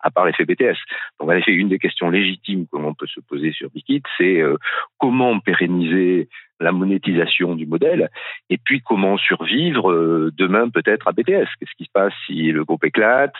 à 0.00 0.10
part 0.10 0.26
l'effet 0.26 0.44
BTS. 0.44 0.78
Donc 1.18 1.30
en 1.30 1.32
effet, 1.32 1.52
une 1.52 1.68
des 1.68 1.78
questions 1.78 2.10
légitimes 2.10 2.66
que 2.70 2.78
l'on 2.78 2.94
peut 2.94 3.06
se 3.06 3.20
poser 3.20 3.52
sur 3.52 3.70
Bikit, 3.70 4.02
c'est 4.18 4.42
comment 4.98 5.38
pérenniser 5.40 6.28
la 6.60 6.72
monétisation 6.72 7.54
du 7.54 7.66
modèle, 7.66 8.10
et 8.50 8.58
puis 8.58 8.80
comment 8.82 9.16
survivre 9.16 9.90
euh, 9.90 10.32
demain 10.36 10.68
peut-être 10.68 11.08
à 11.08 11.12
BTS. 11.12 11.48
Qu'est-ce 11.58 11.76
qui 11.76 11.84
se 11.84 11.92
passe 11.92 12.12
si 12.26 12.52
le 12.52 12.64
groupe 12.64 12.84
éclate? 12.84 13.34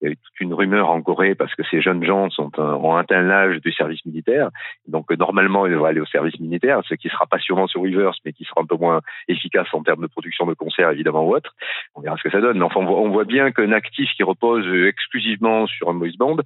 Il 0.00 0.06
y 0.06 0.08
a 0.08 0.12
eu 0.12 0.16
toute 0.16 0.40
une 0.40 0.54
rumeur 0.54 0.90
en 0.90 1.02
Corée 1.02 1.34
parce 1.34 1.54
que 1.54 1.62
ces 1.70 1.80
jeunes 1.80 2.04
gens 2.04 2.30
sont 2.30 2.50
ont 2.58 2.96
atteint 2.96 3.20
l'âge 3.20 3.60
du 3.60 3.72
service 3.72 4.04
militaire, 4.06 4.50
donc 4.88 5.10
normalement 5.18 5.66
ils 5.66 5.72
devraient 5.72 5.90
aller 5.90 6.00
au 6.00 6.06
service 6.06 6.38
militaire, 6.40 6.80
ce 6.88 6.94
qui 6.94 7.08
sera 7.08 7.26
passionnant 7.26 7.66
sur 7.66 7.82
Weavers, 7.82 8.14
mais 8.24 8.32
qui 8.32 8.44
sera 8.44 8.62
un 8.62 8.66
peu 8.66 8.76
moins 8.76 9.00
efficace 9.28 9.68
en 9.72 9.82
termes 9.82 10.02
de 10.02 10.06
production 10.06 10.46
de 10.46 10.54
concerts 10.54 10.90
évidemment 10.90 11.24
ou 11.24 11.34
autre. 11.34 11.54
On 11.94 12.00
verra 12.00 12.16
ce 12.16 12.22
que 12.22 12.30
ça 12.30 12.40
donne. 12.40 12.58
Mais 12.58 12.64
enfin, 12.64 12.80
on 12.80 12.86
voit, 12.86 13.00
on 13.00 13.10
voit 13.10 13.24
bien 13.24 13.50
qu'un 13.50 13.72
actif 13.72 14.08
qui 14.16 14.22
repose 14.22 14.66
exclusivement 14.86 15.66
sur 15.66 15.88
un 15.90 15.94
voice 15.94 16.16
band, 16.18 16.36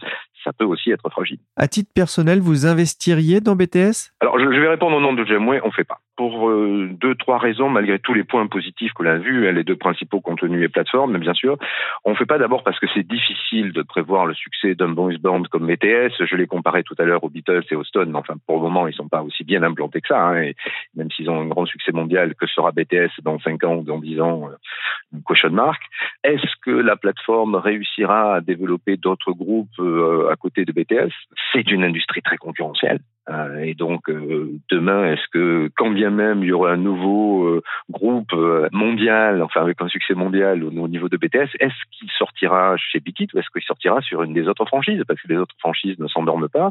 ça 0.42 0.52
peut 0.52 0.64
aussi 0.64 0.90
être 0.90 1.08
fragile. 1.10 1.38
À 1.56 1.68
titre 1.68 1.90
personnel, 1.94 2.40
vous 2.40 2.66
investiriez 2.66 3.40
dans 3.40 3.56
BTS 3.56 4.12
Alors 4.20 4.38
je, 4.38 4.44
je 4.44 4.60
vais 4.60 4.68
répondre 4.68 4.96
au 4.96 5.00
nom 5.00 5.12
de 5.12 5.24
Jamway, 5.24 5.60
on 5.64 5.70
fait 5.70 5.84
pas 5.84 6.00
pour 6.16 6.48
euh, 6.48 6.88
deux, 6.92 7.14
trois 7.14 7.38
raisons, 7.38 7.68
malgré 7.68 7.98
tous 7.98 8.14
les 8.14 8.24
points 8.24 8.46
positifs 8.46 8.92
que 8.92 9.02
l'on 9.02 9.10
a 9.10 9.18
vus, 9.18 9.48
hein, 9.48 9.52
les 9.52 9.64
deux 9.64 9.76
principaux 9.76 10.20
contenus 10.20 10.64
et 10.64 10.68
plateformes, 10.68 11.18
bien 11.18 11.34
sûr. 11.34 11.56
On 12.04 12.10
ne 12.10 12.16
fait 12.16 12.26
pas 12.26 12.38
d'abord 12.38 12.62
parce 12.62 12.78
que 12.78 12.86
c'est 12.94 13.06
difficile 13.06 13.72
de 13.72 13.82
prévoir 13.82 14.26
le 14.26 14.34
succès 14.34 14.74
d'un 14.74 14.88
boys 14.88 15.18
band 15.20 15.42
comme 15.50 15.66
BTS. 15.66 16.24
Je 16.24 16.36
l'ai 16.36 16.46
comparé 16.46 16.82
tout 16.84 16.94
à 16.98 17.04
l'heure 17.04 17.24
aux 17.24 17.30
Beatles 17.30 17.64
et 17.70 17.74
aux 17.74 17.84
Stones, 17.84 18.14
enfin, 18.16 18.34
pour 18.46 18.56
le 18.56 18.62
moment, 18.62 18.86
ils 18.86 18.94
sont 18.94 19.08
pas 19.08 19.22
aussi 19.22 19.44
bien 19.44 19.62
implantés 19.62 20.00
que 20.00 20.08
ça. 20.08 20.20
Hein, 20.20 20.42
et 20.42 20.56
même 20.94 21.10
s'ils 21.10 21.30
ont 21.30 21.40
un 21.40 21.46
grand 21.46 21.66
succès 21.66 21.92
mondial, 21.92 22.34
que 22.34 22.46
sera 22.46 22.70
BTS 22.70 23.22
dans 23.22 23.38
cinq 23.40 23.64
ans 23.64 23.76
ou 23.76 23.84
dans 23.84 23.98
dix 23.98 24.20
ans 24.20 24.48
euh, 24.48 25.18
Question 25.26 25.50
mark. 25.50 25.82
Est-ce 26.22 26.54
que 26.62 26.70
la 26.70 26.96
plateforme 26.96 27.54
réussira 27.54 28.36
à 28.36 28.40
développer 28.40 28.96
d'autres 28.96 29.32
groupes 29.32 29.68
euh, 29.78 30.30
à 30.30 30.36
côté 30.36 30.64
de 30.64 30.72
BTS 30.72 31.12
C'est 31.52 31.70
une 31.70 31.84
industrie 31.84 32.22
très 32.22 32.36
concurrentielle. 32.36 33.00
Euh, 33.30 33.60
et 33.60 33.74
donc 33.74 34.10
euh, 34.10 34.52
demain, 34.70 35.12
est-ce 35.12 35.26
que 35.32 35.70
quand 35.76 35.90
bien 35.90 36.10
même 36.10 36.42
il 36.42 36.48
y 36.48 36.52
aura 36.52 36.72
un 36.72 36.76
nouveau 36.76 37.46
euh, 37.46 37.62
groupe 37.90 38.32
mondial, 38.72 39.42
enfin 39.42 39.62
avec 39.62 39.80
un 39.80 39.88
succès 39.88 40.14
mondial 40.14 40.62
au, 40.62 40.70
au 40.70 40.88
niveau 40.88 41.08
de 41.08 41.16
BTS, 41.16 41.56
est-ce 41.58 41.74
qu'il 41.90 42.10
sortira 42.18 42.76
chez 42.76 43.00
Bikit 43.00 43.28
ou 43.34 43.38
est-ce 43.38 43.48
qu'il 43.50 43.62
sortira 43.62 44.00
sur 44.02 44.22
une 44.22 44.34
des 44.34 44.46
autres 44.46 44.66
franchises? 44.66 45.02
Parce 45.08 45.20
que 45.20 45.28
les 45.28 45.36
autres 45.36 45.54
franchises 45.58 45.98
ne 45.98 46.08
s'endorment 46.08 46.48
pas. 46.48 46.70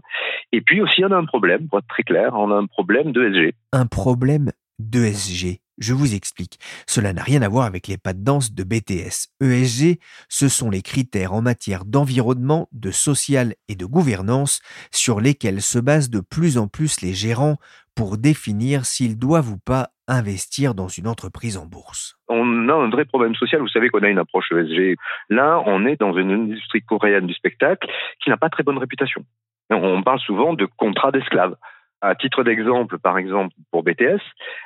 Et 0.52 0.62
puis 0.62 0.82
aussi, 0.82 1.04
on 1.04 1.12
a 1.12 1.18
un 1.18 1.26
problème, 1.26 1.68
pour 1.68 1.80
être 1.80 1.88
très 1.88 2.04
clair, 2.04 2.34
on 2.34 2.52
a 2.52 2.56
un 2.56 2.68
problème 2.68 3.12
de 3.12 3.30
SG. 3.30 3.56
Un 3.72 3.88
problème 3.88 4.52
d'ESG. 4.80 5.63
Je 5.78 5.94
vous 5.94 6.14
explique. 6.14 6.60
Cela 6.88 7.14
n'a 7.14 7.24
rien 7.24 7.42
à 7.42 7.50
voir 7.50 7.66
avec 7.66 7.88
les 7.88 7.98
pas 7.98 8.14
de 8.14 8.24
danse 8.24 8.54
de 8.54 8.64
BTS. 8.64 9.30
ESG, 9.42 10.00
ce 10.30 10.48
sont 10.48 10.70
les 10.70 10.82
critères 10.82 11.34
en 11.34 11.42
matière 11.42 11.86
d'environnement, 11.86 12.68
de 12.72 12.92
social 12.92 13.56
et 13.68 13.76
de 13.76 13.86
gouvernance 13.86 14.62
sur 14.92 15.20
lesquels 15.20 15.62
se 15.62 15.80
basent 15.80 16.10
de 16.10 16.20
plus 16.20 16.58
en 16.58 16.68
plus 16.68 17.02
les 17.02 17.14
gérants 17.14 17.58
pour 17.96 18.18
définir 18.18 18.86
s'ils 18.86 19.18
doivent 19.18 19.52
ou 19.52 19.58
pas 19.58 19.90
investir 20.08 20.76
dans 20.76 20.88
une 20.88 21.08
entreprise 21.08 21.58
en 21.58 21.66
bourse. 21.66 22.18
On 22.28 22.70
a 22.70 22.74
un 22.74 22.90
vrai 22.90 23.06
problème 23.06 23.36
social. 23.36 23.62
Vous 23.62 23.68
savez 23.68 23.90
qu'on 23.90 24.04
a 24.04 24.10
une 24.10 24.20
approche 24.20 24.52
ESG. 24.52 24.98
Là, 25.30 25.62
on 25.66 25.86
est 25.86 26.00
dans 26.00 26.14
une 26.14 26.32
industrie 26.32 26.82
coréenne 26.82 27.28
du 27.28 27.34
spectacle 27.34 27.88
qui 28.22 28.30
n'a 28.30 28.38
pas 28.38 28.50
très 28.50 28.64
bonne 28.64 28.78
réputation. 28.78 29.24
On 29.70 30.04
parle 30.04 30.20
souvent 30.20 30.54
de 30.54 30.66
contrat 30.66 31.12
d'esclaves. 31.12 31.56
À 32.02 32.16
titre 32.16 32.44
d'exemple, 32.44 33.00
par 33.00 33.18
exemple, 33.18 33.56
pour 33.72 33.84
BTS, 33.84 34.22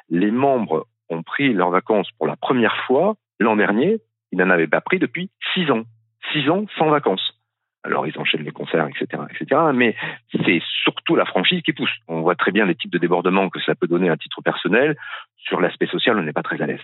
les 0.09 0.31
membres 0.31 0.87
ont 1.09 1.23
pris 1.23 1.53
leurs 1.53 1.69
vacances 1.69 2.09
pour 2.17 2.27
la 2.27 2.35
première 2.35 2.75
fois 2.85 3.15
l'an 3.39 3.55
dernier. 3.55 3.99
Ils 4.31 4.39
n'en 4.39 4.49
avaient 4.49 4.67
pas 4.67 4.81
pris 4.81 4.99
depuis 4.99 5.29
six 5.53 5.69
ans. 5.71 5.83
Six 6.33 6.49
ans 6.49 6.65
sans 6.77 6.89
vacances. 6.89 7.33
Alors 7.83 8.05
ils 8.05 8.17
enchaînent 8.19 8.43
les 8.43 8.51
concerts, 8.51 8.87
etc., 8.87 9.23
etc. 9.29 9.61
Mais 9.73 9.95
c'est 10.31 10.61
surtout 10.83 11.15
la 11.15 11.25
franchise 11.25 11.61
qui 11.61 11.73
pousse. 11.73 11.89
On 12.07 12.21
voit 12.21 12.35
très 12.35 12.51
bien 12.51 12.65
les 12.65 12.75
types 12.75 12.91
de 12.91 12.97
débordements 12.97 13.49
que 13.49 13.61
ça 13.61 13.75
peut 13.75 13.87
donner 13.87 14.09
à 14.09 14.17
titre 14.17 14.41
personnel. 14.41 14.97
Sur 15.37 15.61
l'aspect 15.61 15.87
social, 15.87 16.17
on 16.17 16.23
n'est 16.23 16.33
pas 16.33 16.43
très 16.43 16.61
à 16.61 16.65
l'aise. 16.65 16.81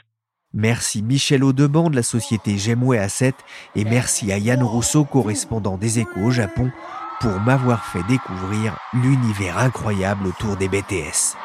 Merci 0.54 1.02
Michel 1.02 1.44
Audeband 1.44 1.90
de 1.90 1.96
la 1.96 2.04
société 2.04 2.58
Gemway 2.58 3.00
Asset 3.00 3.34
et 3.76 3.86
merci 3.86 4.32
à 4.32 4.38
Yann 4.38 4.62
Rousseau, 4.62 5.04
correspondant 5.04 5.78
des 5.78 6.00
Échos 6.00 6.28
au 6.28 6.32
Japon, 6.32 6.70
pour 7.20 7.40
m'avoir 7.40 7.84
fait 7.86 8.04
découvrir 8.08 8.78
l'univers 8.94 9.58
incroyable 9.58 10.28
autour 10.28 10.56
des 10.56 10.68
BTS. 10.68 11.36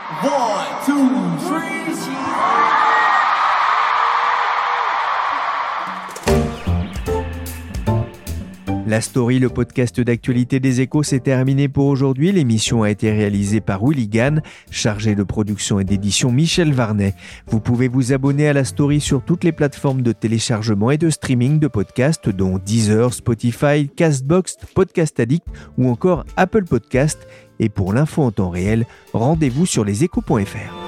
La 8.89 9.03
story, 9.03 9.39
le 9.39 9.51
podcast 9.51 10.01
d'actualité 10.01 10.61
des 10.61 10.81
échos, 10.81 11.03
s'est 11.03 11.21
terminé 11.21 11.69
pour 11.69 11.89
aujourd'hui. 11.89 12.33
L'émission 12.33 12.85
a 12.85 12.91
été 12.91 13.13
réalisée 13.13 13.61
par 13.61 13.85
Willy 13.85 14.09
Gann, 14.09 14.41
chargé 14.71 15.15
de 15.15 15.23
production 15.23 15.79
et 15.79 15.85
d'édition 15.85 16.33
Michel 16.33 16.73
Varnet. 16.73 17.15
Vous 17.49 17.61
pouvez 17.61 17.89
vous 17.89 18.15
abonner 18.15 18.49
à 18.49 18.55
la 18.55 18.65
story 18.65 19.03
sur 19.03 19.23
toutes 19.23 19.45
les 19.45 19.53
plateformes 19.53 20.01
de 20.01 20.13
téléchargement 20.13 20.91
et 20.91 20.97
de 20.97 21.11
streaming 21.11 21.59
de 21.59 21.69
podcasts, 21.69 22.31
dont 22.31 22.57
Deezer, 22.57 23.13
Spotify, 23.13 23.91
Castbox, 23.95 24.57
Podcast 24.75 25.21
Addict 25.21 25.47
ou 25.77 25.91
encore 25.91 26.25
Apple 26.39 26.65
Podcast. 26.65 27.19
Et 27.61 27.69
pour 27.69 27.93
l'info 27.93 28.23
en 28.23 28.31
temps 28.31 28.49
réel, 28.49 28.87
rendez-vous 29.13 29.67
sur 29.67 29.85
leséchos.fr. 29.85 30.88